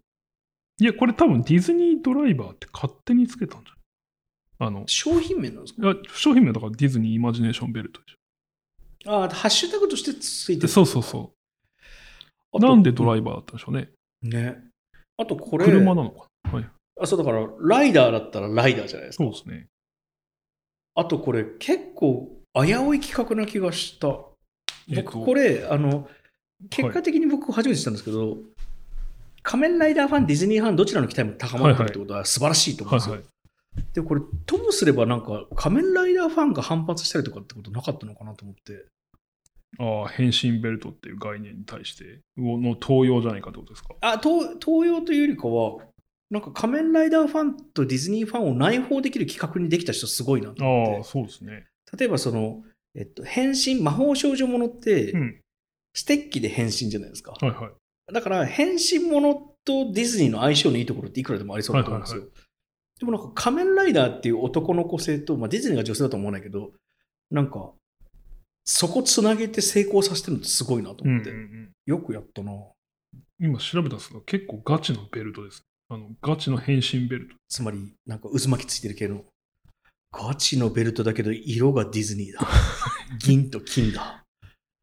[0.80, 4.68] いや、これ多分ディズニードライバーって勝手につけたんじゃない？
[4.68, 5.82] あのう。、商品名なんですか？
[5.82, 8.16] いや商品名だからディズニーイマジネーションベルトでし
[9.06, 10.62] ああ、ハッシュタグとしてついてょ。
[10.62, 10.68] る。
[10.68, 11.32] そうそうそ
[12.52, 12.58] う。
[12.60, 13.90] なんでドライバーだったんでしょうね。
[14.22, 14.64] ね。
[15.16, 16.52] あとこれ、車なのかな？
[16.52, 16.70] はい。
[17.01, 19.24] あ、そうだから、ライダーだったらライダーじゃないですか。
[19.24, 19.66] そうですね。
[20.95, 24.09] あとこれ、結構、危うい企画な気がした。
[24.88, 26.09] えっと僕、これ、あの、
[26.70, 28.38] 結果的に僕初めて知ったんですけど、
[29.42, 33.12] 仮面ライダーファン、ディズニーファン、どちらの期待も高まってるってことは素晴らしいと思うんですよ。
[33.14, 33.84] はいはい。
[33.92, 38.86] で、これ、ともすればなんか、仮面ライダーファンが反発したりとかってことなかったのかなと思って。
[39.80, 43.97] ああ、変身ベルトっていう概念に対しての登用じゃないかってことですか？
[44.03, 45.78] あ、東東洋というよりかは、
[46.30, 51.08] なんか仮面ライダーファンとディズニーファンを内包できる企画にできた人すごいなと思ああ、って。
[51.08, 51.66] そうですね。
[51.96, 52.62] 例えばその、
[52.94, 55.40] えっと、変身、魔法少女ものって、うん。
[55.96, 57.32] ステッキで変身じゃないですか。
[57.40, 58.12] はいはい。
[58.12, 62.22] だから、変身ものとディズニーの相性のいいところっていくらでもありそうだと思うんですよ。
[62.22, 62.30] はい
[63.00, 66.70] でもなんか仮面ライダーっていう男の子性と、まあ、ディズニーが女性だと思わないけど、
[67.30, 67.72] なんか、
[68.64, 71.72] そこつなげて成功させてるのってすごいなとうん思って、うんうん。
[71.86, 72.52] よくやったな。
[73.40, 75.64] 今調べたんですが、結構ガチのベルトです。
[75.89, 77.35] あの、ガチの変身ベルト。
[77.49, 79.24] つまり、なんか渦巻きついてる系の、
[80.12, 82.41] ガチのベルトだけど色がディズニーだ。
[83.20, 84.24] 銀と金だ。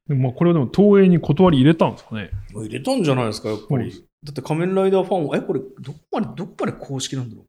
[0.08, 2.32] でもまあこれはでも東映に断り入れたんですかね。
[2.54, 4.06] 入れたんじゃないですか、やっぱり。
[4.24, 7.46] だって仮面ライダーファンは、え、これ、どこまで、どこまで公式なんだろ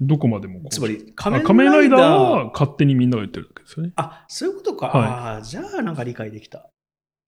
[0.00, 0.68] どこまでも。
[0.70, 3.92] つまり、あ仮仮面ライダー面ライダーは勝手にみんなが言ってるだけですよね。
[3.96, 4.86] あ、そういうことか。
[4.88, 6.68] はいああ、じゃあなんか理解できた。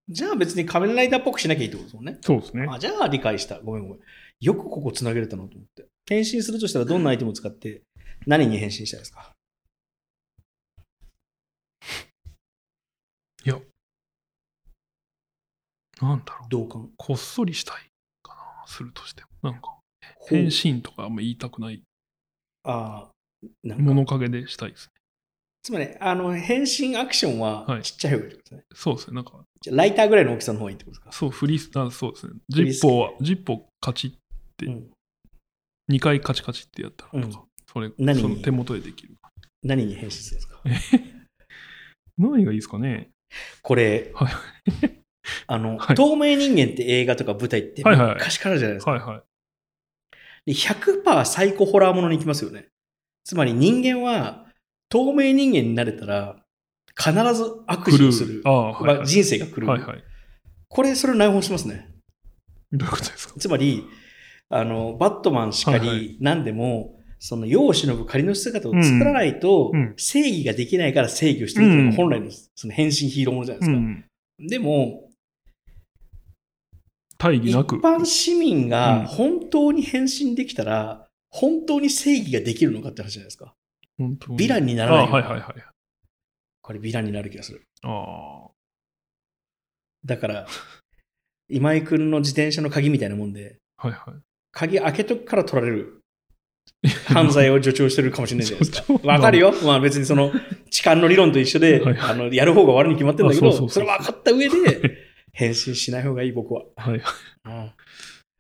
[0.09, 2.19] じゃあ別に仮面ライダーっぽくしなきゃいいってことですもんね。
[2.21, 2.67] そうですね。
[2.69, 3.61] あじゃあ理解した。
[3.61, 4.03] ごめんごめん。
[4.41, 5.87] よくここつなげれたなと思って。
[6.07, 7.83] 変身するとしたらどんなアイテムを使って
[8.27, 9.33] 何に変身したいですか？
[13.47, 13.59] いや。
[16.03, 16.49] なんだろう。
[16.51, 16.91] 同感。
[16.97, 17.77] こっそりしたい
[18.23, 18.67] かな。
[18.67, 19.51] するとしても。
[19.51, 19.79] なんか、
[20.29, 21.83] 変身とかあんま言いたくない。
[22.65, 24.93] ああ、物陰でしたいですね。
[25.65, 28.65] つまり、あの、変身アクションははいちっちゃい方がいいってことですね。
[28.75, 29.15] そうですね。
[29.17, 31.13] なんか、じゃあライターぐらいの大きさの方がいいってことですか？
[31.13, 32.33] そう、フリース、あそうですね。
[32.51, 34.13] ジッポーは、ジッポーカチッ、
[34.59, 34.91] でうん
[35.91, 38.23] 2回カチカチってやったらとか、それ、何に？
[38.23, 39.15] その手元でできる。
[39.63, 40.37] 何に変身する
[40.71, 41.09] んですか？
[42.19, 43.11] 何がいいですかね？
[43.63, 44.33] これ、はい
[45.47, 48.91] あの、はい透明人間って映画とか舞台ってはいはい昔からじゃないですか。
[48.93, 49.23] はいはい。
[50.47, 52.67] で100%サイコホラーものに行きますよね。
[53.25, 54.44] つまり人間は
[54.95, 56.37] 透明人間になれたら
[56.97, 58.43] 必ず悪事をする。
[58.45, 58.97] はい、はい。
[58.99, 59.67] まあ人生が狂う。
[59.67, 60.05] はいはい。
[60.69, 61.89] これ、それを内包しますね。
[62.71, 63.35] どういうことですか？
[63.37, 63.85] つまり、
[64.51, 73.77] あの、バットマンしかり、はいはい何でも、その世を忍ぶ仮の姿を作らないと、正義ができないから正義をしてるいうのがうん本来のその変身ヒーローものじゃないですか。
[73.77, 74.05] うん。
[74.47, 75.11] でも、
[77.11, 77.77] 一大義なく。
[77.79, 83.55] 般市民うんが本当に変身できたら、本当に正義ができるのかって話じゃないですか。
[83.99, 85.65] 本当にヴィランになあらないのかはいはいはい。
[86.63, 87.63] これヴィランになる気がする。
[87.83, 88.49] あ
[90.05, 90.47] だから、
[91.49, 94.21] 今井くんの自転車の鍵みたいなもんで、あ、はいはい。
[94.53, 96.01] 鍵開けとくから取られる
[97.07, 98.93] 犯罪を助長してるかもしれないじゃないですか。
[99.05, 99.53] わかるよ。
[99.65, 100.33] まあ別にその
[100.71, 104.99] 痴漢の理論と一緒で、はいあのやる方が悪いに決まってるんだけど、あそれ分かった上で、
[105.33, 106.65] 変身しない方がいい、僕は。
[106.77, 107.03] はい。
[107.45, 107.73] うん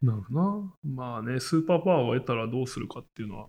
[0.02, 0.72] なるほどな。
[0.84, 3.48] まあね、スーパーパワーを得たらどうするかっていうのは、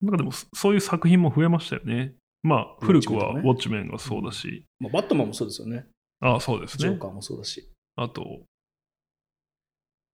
[0.00, 2.14] なんかでもそそういう作品も増えましたよね。
[2.42, 5.86] まあ、古くはウォッッチメンがそうだし、まあ、バットマンもそうですよね。
[6.20, 6.98] ああ、そうですねジョー。
[6.98, 7.68] カーもそうだし。
[7.96, 8.42] あと、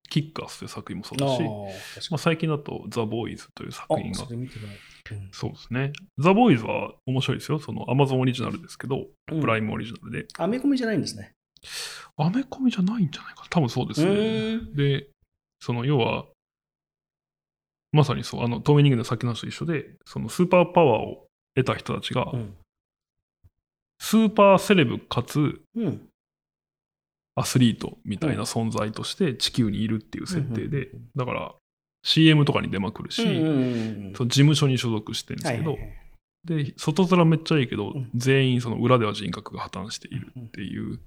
[0.08, 3.94] キッカースという作品もそうだし、確まあ、最近だとザ・ボーイズという作。
[3.96, 4.76] 品があ、それ見てない。
[5.32, 5.92] そうですね。
[6.18, 7.58] ザ・ボーイズは面白いですよ。
[7.58, 10.26] その Amazon オリジナルですけど、うんプライムオリジナルで。
[10.38, 11.32] アメコミじゃないんですね。
[12.16, 13.48] アメコミじゃないんじゃないかな。
[13.50, 14.60] 多分そうですうね。
[14.74, 15.08] で、
[15.60, 16.26] その要は、
[17.94, 22.54] まさにそう、あの、透明人間の先の話と一緒で、そのスーパーパワーを得た人たちが、うん。
[24.00, 26.08] スーパーセレブかつうん。
[27.36, 31.54] アスリートみたいな存在として地球にいるっていう設定で、うんだから
[32.06, 35.78] CM とかに出まくるし、その事務所に所属してるんですけど、
[36.44, 38.10] で、外面めっちゃいいけど、うん。
[38.14, 41.00] 全員その裏では人格が破綻しているっていう。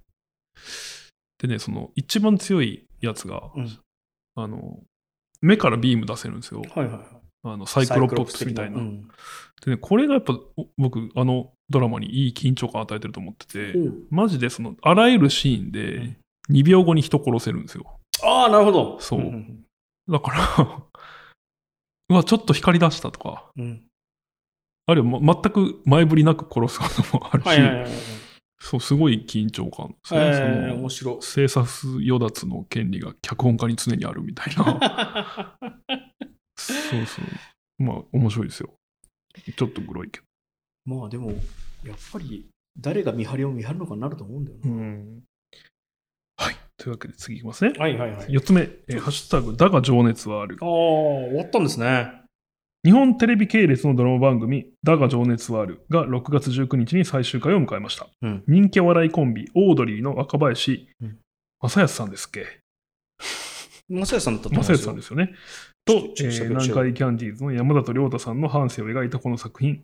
[1.37, 3.79] でね、その一番強いやつが、うん。
[4.35, 4.79] あの、
[5.41, 6.61] 目からビーム出せるんですよ。
[6.61, 7.07] はいはいはい。
[7.43, 8.77] あのサイクロプスみたいな。
[8.77, 9.07] うん
[9.65, 16.17] でね、これがやっぱお僕、あのドラマにいい緊張感を与えてると思ってて、うんマジでそのあらゆるシーンうでん
[16.51, 17.99] 2秒後に人殺せるんですよ。
[18.23, 18.99] ああ、なるほど。
[18.99, 19.63] そうん
[20.09, 20.83] だから、
[22.09, 23.83] うわ、ちょっと光り出したとか、うん。
[24.85, 27.91] あるいは、ま、全く前振りなく殺すこともあるし、はいはいはいはい。
[28.59, 30.19] そう、すごい緊張感ですね。
[30.19, 31.17] えーそ面の白い。
[31.21, 31.67] 制作
[32.01, 35.57] 与奪の権利が脚本家に常にあるみたいな。
[36.57, 37.83] そうそう。
[37.83, 38.73] まあ、面白いですよ。
[39.55, 40.25] ちょっとグロいけど。
[40.85, 41.31] まあでも、
[41.83, 42.49] やっぱり
[42.79, 44.71] 誰が見張りを見張るのかになると思うんだよな。
[44.71, 45.23] ん。
[46.37, 46.55] はい。
[46.77, 47.73] というわけで次いきますね。
[47.77, 48.27] はいはいはい。
[48.27, 50.67] 4つ目、えーハッシュタグ、だが情熱はあるああ、。
[50.67, 52.21] 終わったんですね。
[52.87, 58.07] 日本テレビ系列のドラマ番組、だが情熱はあるが6月19日に最終回を迎えました。
[58.21, 58.43] うん。
[58.47, 61.17] 人気お笑いコンビ、オードリーの若林うん
[61.61, 62.45] 正康さんですっけ？
[63.89, 65.33] 正也さんだったと思正康さんですすよね。
[65.83, 69.83] と、えー南海キャンディーズの山里亮太さんの半生を描いたこの作品。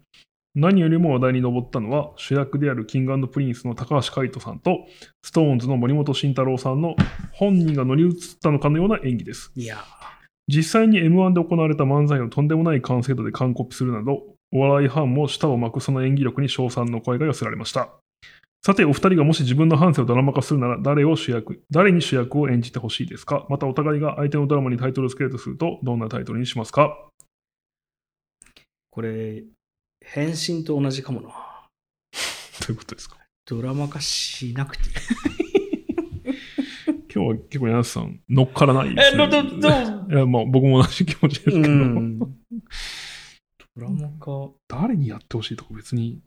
[0.56, 4.86] 何よりも話題に上ったのは、主役である King & Prince の高橋海人さんと、
[5.24, 6.96] SixTONES の森本慎太郎さんの
[7.34, 9.52] 本人が乗り移ったのかのような演技です。
[9.58, 9.84] いや
[10.48, 17.90] 実際に M1 で行われた漫才をとんでもない完成度で完コピするなど、お笑いファンも舌を巻くその演技力に称賛の声が寄せられました。
[18.66, 23.46] さて、お二人がもし自分の半生をドラマ化するなら、誰を主役、誰に主役を演じてほしいですか？
[23.50, 26.98] また、お互いが相手のドラマにタイトルをつけるとすると、どんなタイトルにしますか？
[28.90, 29.44] これ、
[30.06, 31.30] 変身と同じかもな。
[32.66, 33.18] ということですか？
[33.46, 35.43] ドラマ化しなくていい。
[37.14, 39.28] 今日は結構、柳瀬さん、乗っからないです、え、ね。
[39.30, 40.14] ど、ど、どう？
[40.14, 42.20] いや、まあ、僕も同じ気持ちですけど、ん。
[42.20, 42.26] ド
[43.78, 44.52] ラマ化。
[44.68, 46.22] 誰にやってほしいとか別に、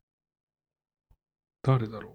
[1.62, 2.14] 誰だろ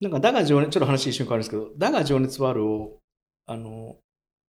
[0.00, 2.98] なんか、だが情熱、ちょっと話一瞬変わるんですけど、だが情熱はあるを、
[3.46, 3.96] あの、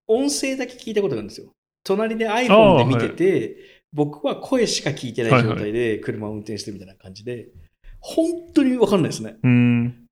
[0.08, 1.52] 音声だけ聞いたことがあるんですよ。
[1.84, 3.58] 隣で iPhone で見てて、
[3.94, 7.50] 僕は声しか聞いてない状態で車を運転してるみたいな感じで、
[8.00, 9.38] 本当にわかんないですね。
[9.44, 9.48] う。
[9.48, 10.03] ん。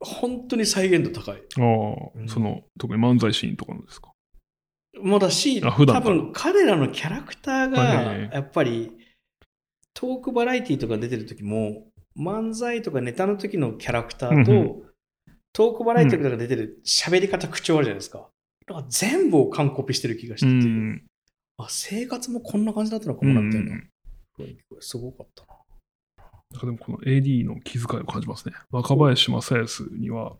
[0.00, 1.36] 本当に再現度高い。
[1.36, 4.12] ああ、うんその、特に漫才シーンとかのですか？
[5.00, 5.70] もうだし、多
[6.00, 8.92] 分彼らのキャラクターが、やっぱり、
[9.94, 11.88] トークバラエティとか出てる時も、
[12.18, 14.82] 漫才とかネタの時のキャラクターと、うん
[15.52, 18.28] トークバラエティとかが出てる喋り方、口調あるじゃないですか。
[18.66, 21.02] だから全部を完コピしてる気がしてて、うん。
[21.56, 23.80] あ、生活もこんな感じだったのかうんもな、みたいな。
[24.80, 25.55] すごかったな。
[26.56, 28.54] なんかでもこの AD の気遣いを感じますね。
[28.70, 30.36] 若林正康には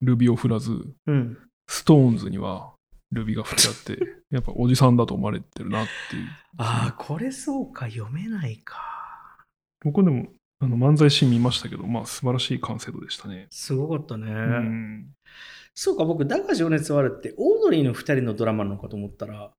[0.00, 0.72] ルビを振らず、
[1.06, 1.38] うん。
[1.68, 2.72] ストーンズには
[3.12, 6.28] ルビが振ってあって、 やっぱおじさんだと思われてるなっていう。
[6.58, 8.78] ああ、これそうか、読めないか。
[9.84, 13.46] 僕でもあの漫才シーン見ましたけど、まあ素晴らしい完成度でしたね。
[13.50, 14.30] すごかったね。
[14.30, 15.12] うん。
[15.74, 19.52] そうか、僕、だが情熱はあるって、オードリーの二人のドラマなのかと思ったら、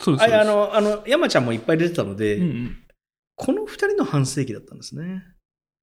[0.00, 0.24] そうです。
[0.24, 2.76] あそうですあの、あの、山ちゃんもいっぱい出てたので、うんうん。
[3.36, 5.24] この二人の半世紀だったんですね。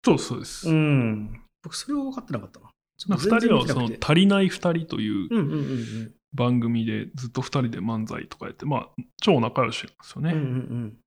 [0.06, 0.70] そうそうです。
[0.70, 1.41] うん。
[1.64, 2.70] 僕、それは分かってなかったな。
[3.08, 8.89] まあ二人はその足りない二人という番組でずっと二人で漫才とかやって、まあ
[9.22, 10.26] 超仲良しなんですようん。
[10.26, 10.97] うんうんね。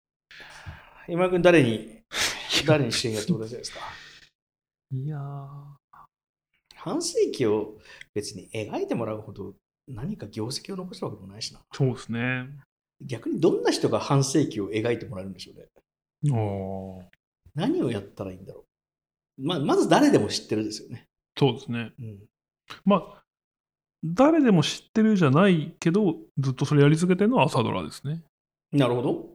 [1.09, 1.15] うん。
[1.15, 2.03] 今君、誰に、
[2.67, 3.81] 誰に主演やってくださいですか？
[4.95, 5.63] いやー
[6.77, 7.79] 半世紀を
[8.13, 9.55] 別に描いてもらうほど
[9.89, 11.61] 何か業績を残したわけでもないしな。
[11.73, 12.49] そうですね。
[13.01, 15.69] 逆にどんな人が半世紀を描いてもらえるんでしょうね。
[16.33, 17.09] ああ。
[17.55, 18.65] 何をやったらいいんだろ
[19.39, 19.47] う。
[19.47, 21.07] ままず誰でも知ってるですよね。
[21.39, 21.93] そうですね。
[21.99, 22.19] うん。
[22.85, 23.23] まあ、
[24.05, 28.23] 誰でも知ってるじゃないけど、ずっとそれやり続けてるのは朝ドラですね。
[28.73, 29.29] なるほど。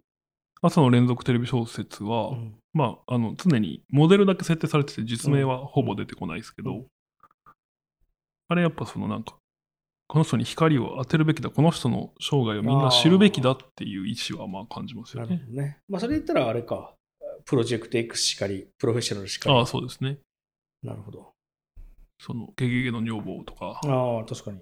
[0.62, 6.86] 朝の連続テレビ小説は、うんまあ、あの常にモデルだけ設定されてて、実名はほぼ出てこないですけど、うん
[8.50, 9.36] あれやっぱそのなんか、
[10.08, 15.36] この人に光を当てるべきだ、この人の生涯をみんな知るべきだっていう意思はまあ感じますよね。
[15.36, 15.78] なるほどね。
[15.90, 16.94] まあ、それ言ったらあれか。
[17.48, 19.56] プロジェクト X しかり、プロフェッショナルしかり。
[19.56, 20.18] ああ、そうですね。
[20.84, 21.32] なるほど。
[22.20, 24.60] その、ゲゲゲの女房とか、ああ、確かに。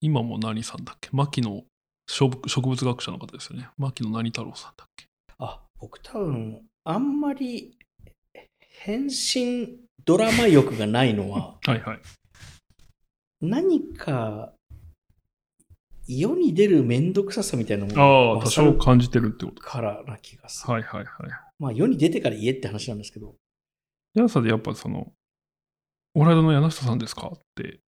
[0.00, 1.08] 今も何さんだっけ？
[1.12, 1.64] 牧野
[2.06, 3.68] 植物植物学者の方ですよね。
[3.78, 5.06] 牧野何太郎さんだっけ？
[5.38, 7.78] あ、僕多分、あんまり
[8.84, 12.00] 変身ドラマ欲がないのは、 はいはい。
[13.40, 14.52] 何か
[16.06, 19.62] 世に出るめんどくささみたいなもあのあ、多少感じてるってこと。
[19.62, 20.72] からな気がする。
[20.72, 21.10] はいはいはい。
[21.58, 23.34] まあ世に出てから言えって話なんですけど、
[24.14, 25.12] 柳下でやっぱその、
[26.14, 27.80] オライドの柳下さんですかって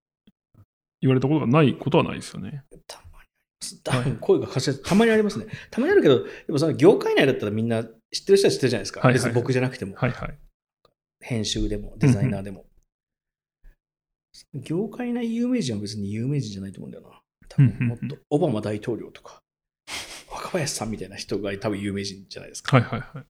[1.01, 2.65] 言われたことがないことはないですよね。
[2.87, 3.29] たまにあり
[3.61, 3.83] ます。
[3.83, 5.47] 多分声がかしらたまにありますね。
[5.71, 9.01] たまにあるけど、でもその業界内だったらみんな知ってる人は知ってるじゃないですか。
[9.01, 9.95] はいはい別に僕じゃなくても。
[9.97, 10.39] はいはい。
[11.21, 12.65] 編集でも、デザイナーでも。
[14.55, 17.21] 業界内有名人は別に有名人じゃないと思うんだよな。
[17.49, 19.43] 多分もっと、オバマ大統領とか、
[20.31, 22.77] 若林さんみたいな人が多分有名人じゃないですか。
[22.77, 23.27] はいはいはい。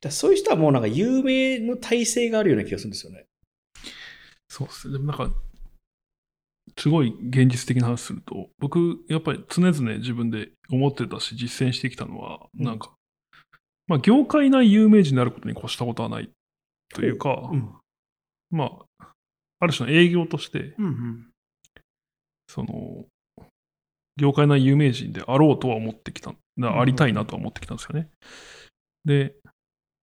[0.00, 3.26] だそういう人はもうなんか有名の体制があるような気がするんですよね。
[4.48, 4.94] そうですね。
[4.94, 5.32] でもなんか、
[6.78, 12.94] すごい現実的な話すると、僕、やっぱり常々自分で思ってたし、実践してきたのは、うんなんか、
[13.86, 16.30] まあ、業界内有名人になることに越したことはない
[16.94, 17.74] というか、うん。
[18.50, 19.06] まあ、
[19.60, 21.31] ある種の営業として、うんうん。
[22.52, 23.06] その、
[24.18, 28.10] 業界内有名人であろうとは思ってきた、なありたいなとは思ってきたんですよね。
[29.06, 29.34] で、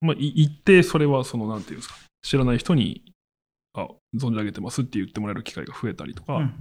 [0.02, 3.14] まあ、い一定それは、その、なんていうんですか、知らない人に、
[3.74, 6.54] あ、存じ上げてますって言ってもらえる機会が増えたりとか、うん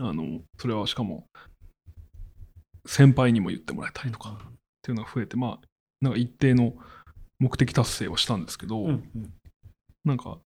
[0.00, 1.26] あの、それはしかも、
[2.86, 5.66] 先輩にも言ってもらえたりとかっていうのが増えて、まあ、
[6.00, 6.72] なんか一定の
[7.38, 9.32] 目的達成をしたんですけど、うんうん。
[10.04, 10.38] なんか、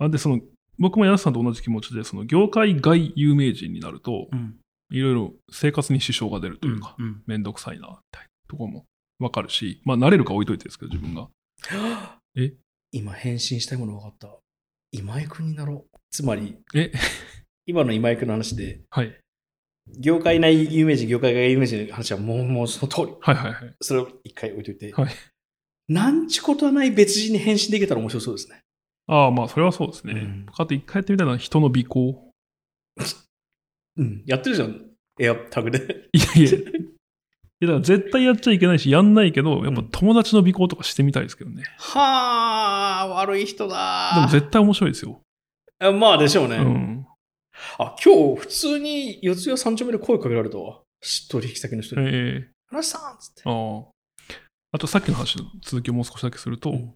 [0.00, 0.40] あで、その、
[0.78, 4.56] 僕も柳さんと同じ気持ちで、その業界外有名人になると、うん
[4.90, 8.84] いろいろ生活に支障が出るというか、うんめんどくさいな、みたいなところも
[9.18, 11.28] わかるし、まあ、慣れるか置いといてですけど、自分が。
[12.36, 12.52] え？
[12.92, 14.28] 今返信したいもの分かった。
[14.92, 15.98] 今井君になろう。
[16.10, 16.92] つまり、え、
[17.66, 19.18] 今の今井君の話で、はい。
[19.98, 23.16] 業界内有名人、業界外有名人の話はもう、もうその通り。
[23.20, 23.74] はいはいはい。
[23.80, 24.92] それを一回置いといて。
[24.92, 25.14] はい
[25.88, 28.63] なんちことはない別人に返信できたら面白そうですね。
[29.06, 30.12] ああ、まあ、それはそうですね。
[30.14, 32.30] うんあと一回やってみたいのは人の尾行。
[33.96, 34.22] うん。
[34.26, 34.80] やってるじゃん。
[35.20, 36.08] エアタグで。
[36.12, 36.50] いやいや。
[36.50, 41.62] いやだから絶対やっちゃいけないし、やんないけど、やっぱ友達の尾行とかしてみたいですけどね。
[41.78, 45.20] はあ、悪い人だでも絶対面白いですよ。
[45.78, 46.56] あまあでしょうね。
[46.56, 47.06] うん。
[47.78, 50.80] あ、今日普通に四谷三丁目で声かけられたわ。
[51.30, 52.08] 取引先の人に。
[52.08, 52.10] え
[52.48, 53.42] え話さんっつって。
[53.44, 53.84] ああ。
[54.72, 56.94] あとさっきの話の続きをもう少しだけすると、うん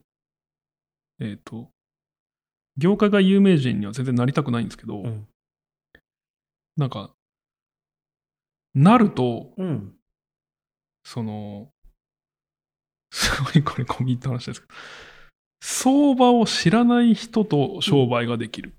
[1.20, 1.70] えっ、と、
[2.78, 5.26] 業界が有名人には全然なりたくないんですけど、うん
[6.78, 7.10] なんか、
[8.72, 9.96] なると、うん。
[11.02, 11.72] その、
[13.10, 14.74] すごいこれ込み入った話ですけど、
[15.60, 18.74] 相場を知らない人と商売ができる。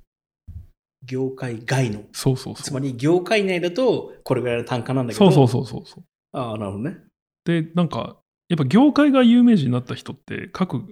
[1.04, 2.04] 業界外の。
[2.14, 2.64] そうそうそう。
[2.64, 5.32] つまり業界内だとこれぐらいの単価なんだけど。
[5.32, 6.04] そうそうそうそうそう。
[6.32, 6.98] ああ、なるほどね。
[7.44, 10.86] で、なんか、やっぱ業界が有名人になった人って、各、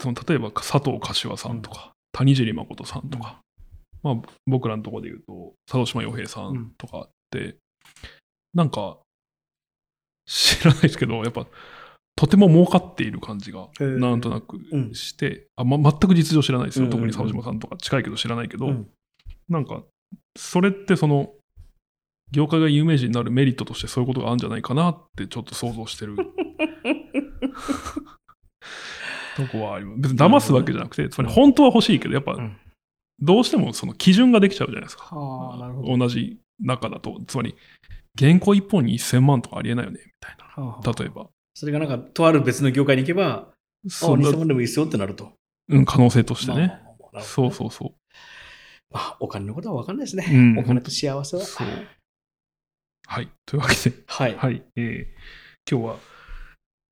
[0.00, 3.40] その例えば佐藤柏さんとか、谷尻誠さんとか、
[4.02, 4.14] まあ
[4.46, 7.56] 僕らのところで言うと、佐渡島洋平さんとかって、
[8.54, 8.98] なんか、
[10.26, 11.46] 知らないですけど、やっぱ、
[12.16, 14.94] とても儲かっている感じが、なんとなくうん。
[14.94, 16.86] して、あま、全く実情知らないですよ。
[16.86, 17.10] うんうんうん。
[17.10, 18.88] 特に沢島さんとか近いけど知らないけど、うん。
[19.48, 19.82] なんか、
[20.36, 21.32] それってその、
[22.32, 26.16] 業界が有名人になるメリットとしてそういうことがあるんじゃないかなってちょっと想像してる。
[29.36, 30.00] とこはあります。
[30.00, 32.56] 別に騙すわけじゃなくて、つまり本当は欲しいけど、やっぱうん
[33.20, 35.08] どうしてもその基準ができちゃうじゃないですか。
[35.12, 37.18] 同じ中だと。
[37.26, 37.54] つまり、
[38.18, 40.92] 原稿1本に1000万とかありえないよね、みたいはあな。
[40.92, 41.28] 例えば。
[41.54, 43.54] それがなんか、とある別の業界に行けば、あ、
[43.88, 45.32] そんな2000万でもいいですよってなると。
[45.68, 46.78] うん、可能性としてね。
[47.22, 47.94] そうそうそう。
[48.92, 50.26] まあ、お金のことは分かんないですね。
[50.30, 51.42] うんお金と幸せは。
[53.06, 53.28] はい。
[53.46, 54.36] というわけで、はい。
[54.36, 54.62] はい。
[54.76, 55.96] えー今日は、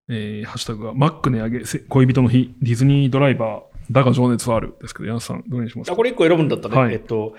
[0.09, 4.75] えーハッシュタグが、マック値上げ、せ恋人の日、ディズニードライバー、だが情熱はある。
[4.81, 5.93] ですけど、ヤンさん、どれにしますか？
[5.93, 7.35] あこれ1個選ぶんだったら、はいえっと、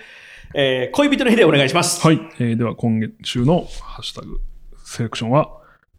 [0.54, 2.06] えー恋人の日でお願いします。
[2.06, 2.20] はい。
[2.40, 4.40] えーでは、今月週のハッシュタグ、
[4.84, 5.50] セレクションは、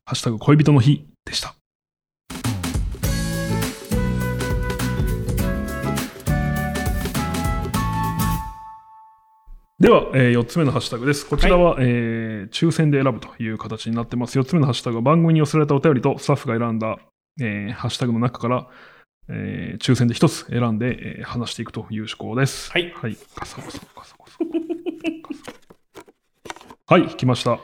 [0.05, 1.55] ハッシュタグ恋人の日でした。
[9.87, 11.25] では、え4つ目のハッシュタグです。
[11.25, 14.37] こちらは、えー抽選で選ぶという形になってます。
[14.37, 16.97] 4つ目のハッシュタグは番組に寄せられたお便りとスタッフが選んだ、
[17.41, 18.69] えーハッシュタグの中から、
[19.29, 22.73] えー抽選で1つ選んで、えー話していくという趣向です。
[22.73, 23.17] はいはい。
[23.37, 24.39] ガサゴソガサゴソ
[26.89, 27.61] はい、引きました。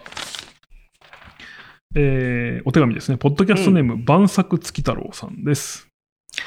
[1.97, 3.19] えーお手紙ですね。
[3.19, 5.92] ポッドキャストネーム、晩作月太郎さんです。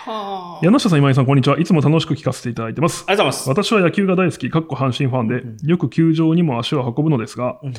[0.05, 0.65] はあ。
[0.65, 1.59] 柳下さん、今井さん、こんにちは。
[1.59, 3.05] いつも楽しく聞かせていただいてます。
[3.07, 3.49] ありがとうございます。
[3.49, 7.73] 私は野球が大好き、かっこ阪神ファンで、うんよく球場にも足を運ぶのですが、うん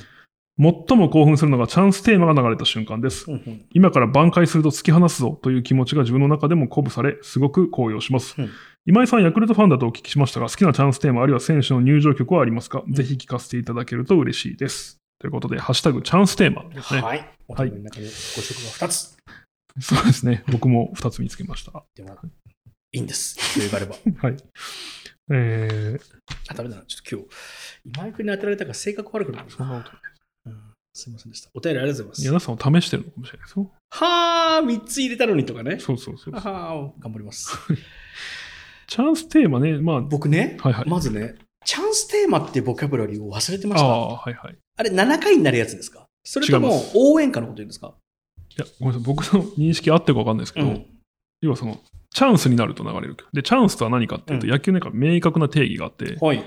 [0.59, 3.31] 最も興奮するのがチャンステーマが流れた瞬間です。
[3.31, 8.35] うんうん今から挽回すると突き放すぞという気持ちが自分の中でも鼓舞され、すごく高揚します。
[8.39, 8.51] うん
[8.89, 14.99] 今井さん、ヤクルトファンだとお聞きしましたが、好きなチャンステーマあるいは選手の入場曲はありますか、ぜひ聞かせていただけると嬉しいです。
[15.18, 17.01] ということで、ハッシュタグチャンステーマですね。
[17.03, 17.29] はい。
[17.49, 19.16] お手紙の中にご色が2つ。
[19.81, 20.45] そうですね。
[20.51, 21.85] 僕も2つ見つけました。
[21.95, 22.16] でも、
[22.93, 23.37] いいんです。
[23.55, 23.97] というがあれば。
[24.22, 24.37] はい。
[25.33, 26.01] えー、
[26.49, 26.83] あ、ダメだな。
[26.87, 27.29] ちょっと今日、
[27.85, 29.51] 今井君に当てられたから性格悪くなる。
[29.51, 29.97] そんなこと
[30.47, 31.51] うんすいませんでした。
[31.53, 32.29] お便りありがとうございます。
[32.29, 33.70] 皆さんを試してるのかもしれないですよ。
[33.91, 35.79] はあ、3つ入れたのにとかね。
[35.79, 36.35] そうそうそう。
[36.35, 37.51] はあ、頑張ります。
[38.87, 40.89] チャンステーマね、まあ、僕ね、はいはい。
[40.89, 41.35] まずね、
[41.66, 43.87] チャンステーマってボキャブラリーを忘れてました。
[43.87, 44.57] ああ、はいはい。
[44.77, 46.07] あれ、7回になるやつですか？
[46.24, 47.95] それとも応援歌のこと言うんですか？
[48.59, 49.02] いや、ごめんなさい。
[49.04, 50.86] 僕の認識合ってるか分かんないですけど、うん
[51.42, 51.78] 要はその、
[52.14, 53.28] チャンスになると流れる曲。
[53.32, 56.42] で、チャンスとは何かっていうと、うん野球の中明確な定義があって、はい。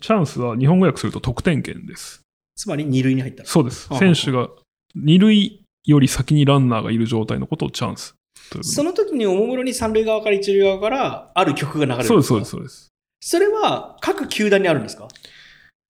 [0.00, 2.20] チャンスは日本語訳すると得点圏です。
[2.54, 3.48] つまり2塁に入ったら。
[3.48, 3.88] そうです。
[3.90, 4.48] ああ選手が
[4.94, 8.14] 二塁より先にランナーがいる状態のことをチャンス
[8.62, 12.88] その時におもむろに三塁側から一塁側からある曲が流れるんそうです、そうです、そうです。
[13.20, 15.08] それは各球団にあるんですか？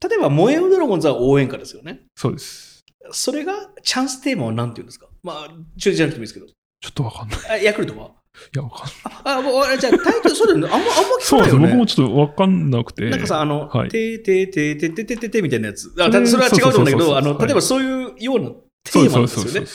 [0.09, 2.03] 例えば、燃えよドラゴンズは応援歌ですよね。
[2.17, 2.66] そうです。
[3.13, 5.07] それがチャンステーマは何て言うんですか？
[5.23, 5.49] まあ、
[5.79, 6.47] 中日じゃなくてもいいですけど。
[6.47, 6.55] ちょ
[6.91, 7.65] っと分かんない。
[7.65, 8.11] ヤクルトは？
[8.55, 8.93] や、分かんない。
[9.25, 10.69] あ、あじゃあタイトル、そうだよね。
[10.69, 11.51] あんま、あんま聞そうです。
[11.53, 11.69] かないよね。
[11.69, 13.11] 僕もちょっと分かんなくて。
[13.11, 15.93] なんかさ、あの、はいてーてーてーてーてーてーてーてーみたいなやつ。
[15.99, 18.51] あそれたそれは違うと思うんだけど、あの、そうそうそうそうはい例えばそういうような
[18.85, 19.69] テーマなんです、よね。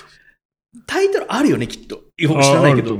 [0.88, 2.02] タイトルあるよね、きっと。
[2.18, 2.96] よくあ知らないけど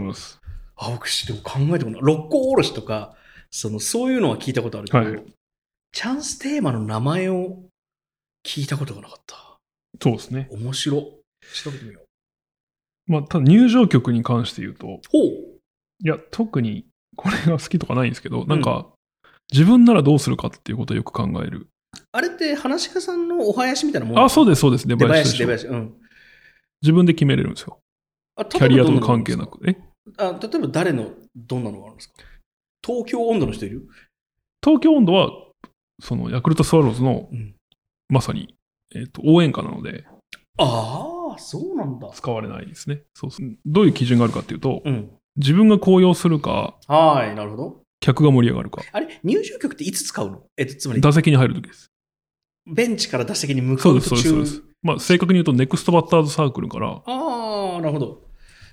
[0.78, 2.02] あ僕知っても考えてもない。
[2.02, 3.16] 六甲おろしとか、
[3.52, 5.24] その、そういうのは聞いたことあるけど、はい
[5.94, 7.66] チャンステーマの名前を
[8.46, 9.51] 聞いたことがなかった。
[10.00, 10.48] そうですね。
[10.52, 11.02] 面白。
[11.02, 13.12] 調べてみよう。
[13.12, 15.00] まあ、ただ入場曲に関して言うと、ほう。
[16.04, 16.86] いや、特に
[17.16, 18.88] これが好きとかないんですけど、なんか、
[19.52, 21.68] 自分ならどうするかっていうことをよく考える。
[22.14, 24.88] あれって、話し家さんのお囃子みたいなもんあ、そうでです、そうです。
[24.88, 25.68] 出出囃子、出囃子。
[25.68, 25.94] うん。
[26.82, 27.80] 自分で決めれるんですよ。
[28.38, 29.46] あキャリアとの関係な。
[29.46, 29.60] く。
[29.68, 29.76] え？
[30.18, 32.16] あ例えば誰の、どんなのがあるんですか？
[32.86, 33.88] 東京温度の人いる？
[34.64, 35.30] 東京温度は、
[36.02, 37.56] そのヤクルトスワローズのうん。
[38.08, 38.56] まさに、
[38.96, 40.06] えっと応援歌なので
[40.58, 42.10] ああ、そうなんだ。
[42.14, 43.48] 使われないですねそうそう。
[43.66, 45.10] どういう基準があるかっていうと、うん。
[45.38, 47.82] 自分が高揚するか、はい、なるほど。
[48.02, 50.44] 客が盛り上がるか、あれ、入場曲っていつ使うの？
[50.58, 51.92] えっと、つまり、打席に入るときです。
[52.68, 54.64] ベンチから打席に向かそうです、そうです、そうです。
[54.82, 58.24] まあ、正確に言うと、ネクストバッターズサークルから、ああ、なるほど。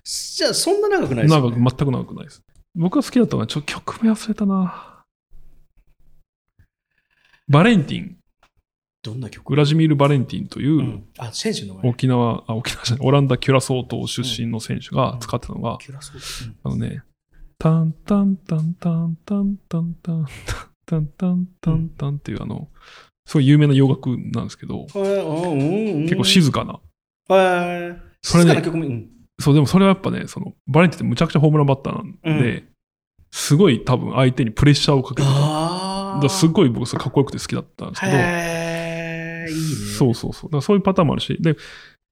[0.04, 1.56] じゃあ、そんな長くないですよ、ね。
[1.56, 2.42] 長く、全く長くないです。
[2.74, 5.04] 僕が好きだったのは、ちょっと曲名忘れたな。
[7.48, 8.16] バレンティン、
[9.08, 9.50] どんな曲？
[9.50, 11.04] ウラジミール・バレンティンという、うん。
[11.18, 11.80] あ、選手の。
[11.82, 15.78] 沖縄、あ、沖縄じゃない、 オランダ・キュラソー島出身の選手が使ってたのが、
[16.64, 17.02] あのね、
[17.58, 20.26] タンタンタンタンタンタンタン
[20.86, 22.68] タンタンタンタンっていうあの、
[23.26, 26.80] すごい有名な洋楽なんですけど、結構静かな。
[27.34, 28.02] はい。
[28.22, 28.62] それね。
[29.40, 32.64] そう、でもそれはやっぱね、その、バレンティンってむちゃくちゃホームランバッターなんで、
[33.30, 36.28] すごい多分相手にプレッシャーをかけてた。
[36.28, 38.12] すっごい僕それかっこよくて好きだったんですけど、
[39.50, 39.62] いいね。
[39.98, 40.50] そうそうそう。
[40.50, 41.56] だそういうパターンもあるし、で、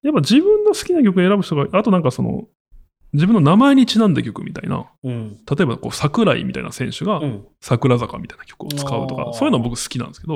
[0.03, 2.45] やっぱ自分の好きな曲選ぶ人が、あとなんかその、
[3.12, 5.37] 自分の名前にちなんだ曲みたいな、うん。
[5.37, 7.47] 例えばこう桜井みたいな選手がうん。
[7.61, 10.34] 桜坂みたいな曲を使うとか、あーそういうの僕好きなんですけど、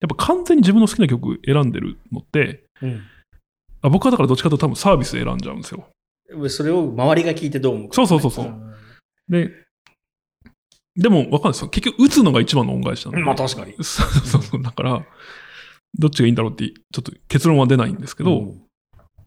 [0.00, 3.02] やっぱ完全に自分の好きな曲選んでるのって、うん。
[3.82, 5.88] あ僕はだからどっちかというと多分サービスで選んじゃうんですよ。
[6.48, 8.72] それを周りが聞いてどう思うか、そうそうそうそうん
[9.28, 9.50] で、
[10.96, 11.68] でも分かんないですよ。
[11.68, 13.22] 結局打つのが一番の恩返しなんで。
[13.22, 13.74] まあ確かに。
[13.82, 14.62] そうそうそう。
[14.62, 15.04] だから、
[15.98, 18.62] どっちがいいんだろうって、ちょっと結論は出ないんですけど、うん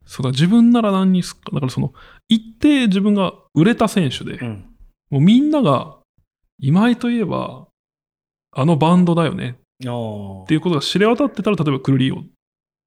[0.05, 1.93] そうだ、自分なら何にすっか、だからその、
[2.28, 4.66] 一定自分が売れた選手で、うん。
[5.09, 5.97] もうみんなが、
[6.59, 7.68] 今井といえば、
[8.55, 9.57] あのバンドだよね。
[9.80, 12.24] っていうことが知れ渡ってたら、例えばクルリーを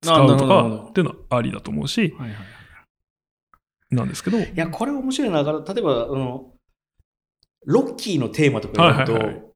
[0.02, 3.94] 使うとかっていうのはありだと思うし、はいはい。
[3.94, 5.42] なんですけど、いや、これ面白いな。
[5.42, 6.52] だから例えば、あの、
[7.64, 9.46] ロッキーのテーマとか言うと、はいはいはい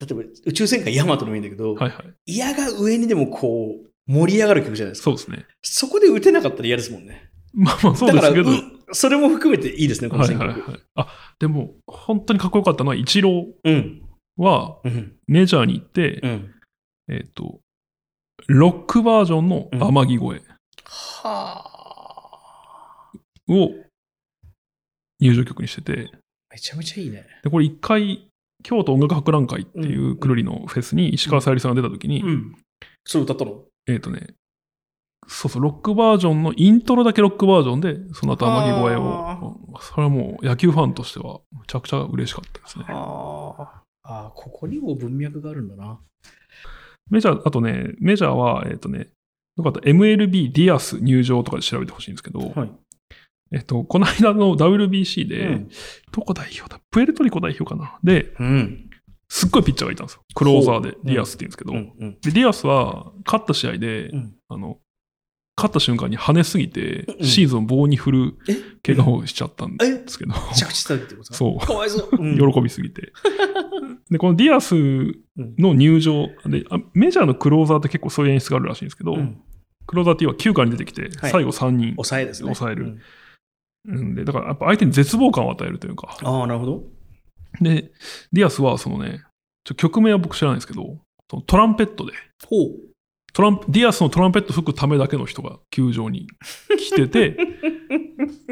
[0.00, 2.14] 例えば宇宙戦艦ヤマトでもいいんだけど、はいはい。
[2.26, 5.04] 嫌が上にでもこう、盛り上がる曲じゃないですか。
[5.04, 5.46] そうですね。
[5.62, 7.30] そこで打てなかったら嫌ですもんね。
[7.54, 8.50] まあまあそうですけど、
[8.92, 10.48] それも含めていいですね、この選曲。
[10.50, 10.80] はいはいはい。
[10.96, 14.02] あ、でも、本当にかっこよかったのは、イチローうん。
[14.36, 15.16] はうん。
[15.26, 16.54] メジャーに行って、うん。
[17.08, 17.60] えっ、と、
[18.48, 20.44] ロックバージョンの天城越
[20.84, 23.18] はあ。
[23.48, 23.70] えを
[25.20, 26.10] 入場曲にしてて、
[26.50, 27.26] めちゃめちゃいいね。
[27.42, 28.25] で、これ一回、
[28.66, 32.56] 京都音楽博覧会っていううんくるりのフェスに石川さゆりさんが出た時に、ん。
[33.04, 34.34] それ歌ったのえっ、とね、
[35.28, 42.86] そうそう、ロックバージョンのイントロだけロックバージョンで、その後天城越えあを、それはもう野球ファンとしてはめちゃくちゃ嬉しかったですね。
[42.88, 44.32] ああ。
[44.34, 46.00] ここにも文脈があるんだな。
[47.08, 49.10] メジャー、あとね、メジャーは、えっ、とね、
[49.56, 52.72] よかった、MLB ディアス入場とかで調べてほしいんですけど、はい。
[53.52, 55.70] えっと、この間の WBC で、うん。
[56.12, 57.98] どこ代表だプエルトリコ代表かな。
[58.02, 58.90] で、うん。
[59.28, 60.22] すっごいピッチャーがいたんですよ。
[60.34, 61.92] クローザーでディアスって言うんですけど、うん。
[61.98, 62.20] うん。
[62.20, 64.34] でディアスは勝った試合で、うん。
[64.48, 64.78] あの、
[65.56, 67.24] 勝った瞬間に跳ねすぎて、うん。
[67.24, 68.94] シーズンを棒に振るえ？
[68.94, 71.64] 怪我をしちゃったんえですけど、着地したってことそう。
[71.64, 72.08] かわいそう。
[72.12, 72.36] うん。
[72.52, 73.12] 喜びすぎて。
[74.10, 74.74] で、このディアス
[75.58, 79.40] の入場であ、メジャーのクローザーって結構そういう演出があるらしいんですけど、うん。
[79.86, 81.30] クローザーっていうのは9回に出てきて、はい。
[81.30, 81.94] 最後3人。
[81.94, 82.20] 抑
[82.70, 82.98] える
[83.86, 86.84] うんうんで、だからやっぱ相手に絶望感を与えるというか、ああ、なるほど。
[87.60, 87.92] で、
[88.32, 89.22] ディアスはそのね、
[89.64, 90.98] ちょ曲名は僕知らないんですけど、
[91.30, 92.12] そのトランペットで、
[92.48, 92.70] ほう。
[93.32, 96.26] トランディアスのトランペット吹くためだけの人が球場に
[96.78, 97.36] 来てて、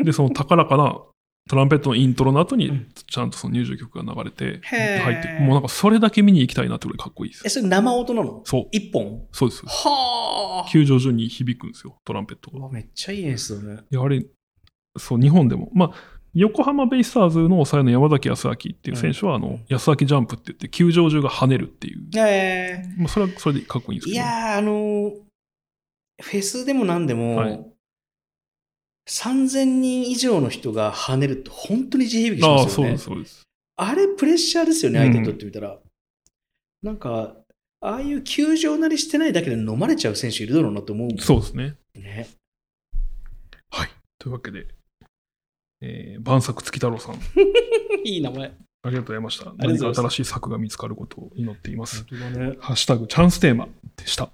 [0.02, 1.00] で、その高らかな
[1.48, 7.48] トランペットのイントロの後にうん、ちゃんとその入場曲が流れて、へー入って、もうなんかそれだけ見に行きたいなってぐらいかっこいいですえ、。
[7.50, 8.42] それ生音なの？
[8.44, 9.26] そう、一本？
[9.32, 9.62] そうです。
[9.66, 10.70] はあ。
[10.70, 12.58] 球場中に響くんですよ、トランペットが。
[12.60, 13.80] うわめっちゃいい演出だね。
[13.90, 14.24] いや、あれ、
[14.96, 15.70] そう、日本でも。
[15.72, 15.92] まあ、
[16.34, 22.02] 横浜ベイスターズの抑えの山崎康明っていう選手は、あのうん、安明ジャンプって言って、球場中が跳ねるっていう。
[22.16, 24.24] えまあ、それはそれでかっこいいんですいけど。
[24.24, 25.24] やー、あのー
[26.22, 27.74] フェスでもなんでも、はい
[29.06, 32.88] 3000人以上の人が跳ねると本当に地響きしああ、ますよね。
[32.88, 33.42] そうです、そうです。
[33.76, 35.78] あれプレッシャーですよね、うん相手にとってみたら。
[36.82, 37.36] なんか、
[37.82, 41.74] ああいう球場なりしてないだけで飲まれちゃう選手いるだろうなと思うもんそうですね。
[41.94, 42.28] ね。
[43.70, 43.90] はい。
[44.18, 44.68] というわけで、
[45.86, 47.16] えー、晩作月太郎さん、
[48.04, 48.52] いい名前。
[48.86, 49.52] ありがとうございました。
[49.58, 52.04] 何か新しい作が見つかることを祈っています。
[52.10, 52.56] ね。
[52.60, 54.30] ハッシュタグチャンステーマでした。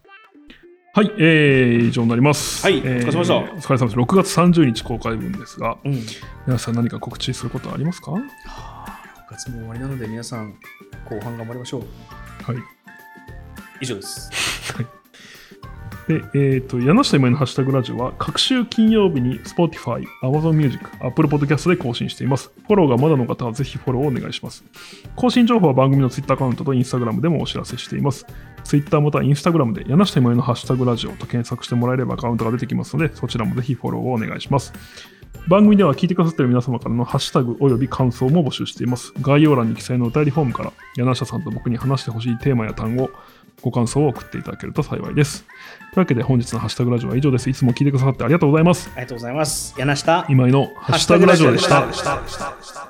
[0.92, 2.64] はい、えー、以上になります。
[2.64, 3.96] はいえーお疲れ様でしたお疲れ様です。
[3.96, 6.00] 6月30日公開分ですが、うん。
[6.46, 8.12] 皆さん何か告知することはありますか？
[8.12, 8.22] はい。
[8.22, 10.54] はあ6月も終わりなので皆さん、
[11.08, 11.84] 後半頑張りましょう。
[13.80, 14.30] 以上です。
[16.10, 22.50] で、えっ、と、柳下今井のハッシュタグラジオは、各週金曜日に Spotify、Amazon Music、Apple Podcast で更新しています。
[22.66, 24.64] フォローがまだの方はぜひフォローをお願いします。
[25.14, 28.26] 更新情報は番組の Twitter アカウントと Instagram でもお知らせしています。
[28.64, 34.72] Twitter または Instagram で柳下今井のハッシュタグラジオと検索してもらえればアカウントが出てきますので、そちらもぜひフォローをお願いします。
[35.48, 39.12] 番組では聞いてくださっている皆様からのハッシュタグおよび感想も募集しています。
[39.20, 43.10] 概要欄に記載のお便りフォームから柳下さんと僕に話してほしいテーマや単語、
[43.62, 45.44] ご感想を送っていただけると幸いです。
[45.92, 47.50] というわけで本日のハッシュタグラジオは以上です。
[47.50, 48.90] いつも聞いてくださってありがとうございます。
[48.94, 49.74] ありがとうございます。
[49.78, 50.26] 柳下。
[50.28, 52.89] 今井のハッシュタグラジオでした。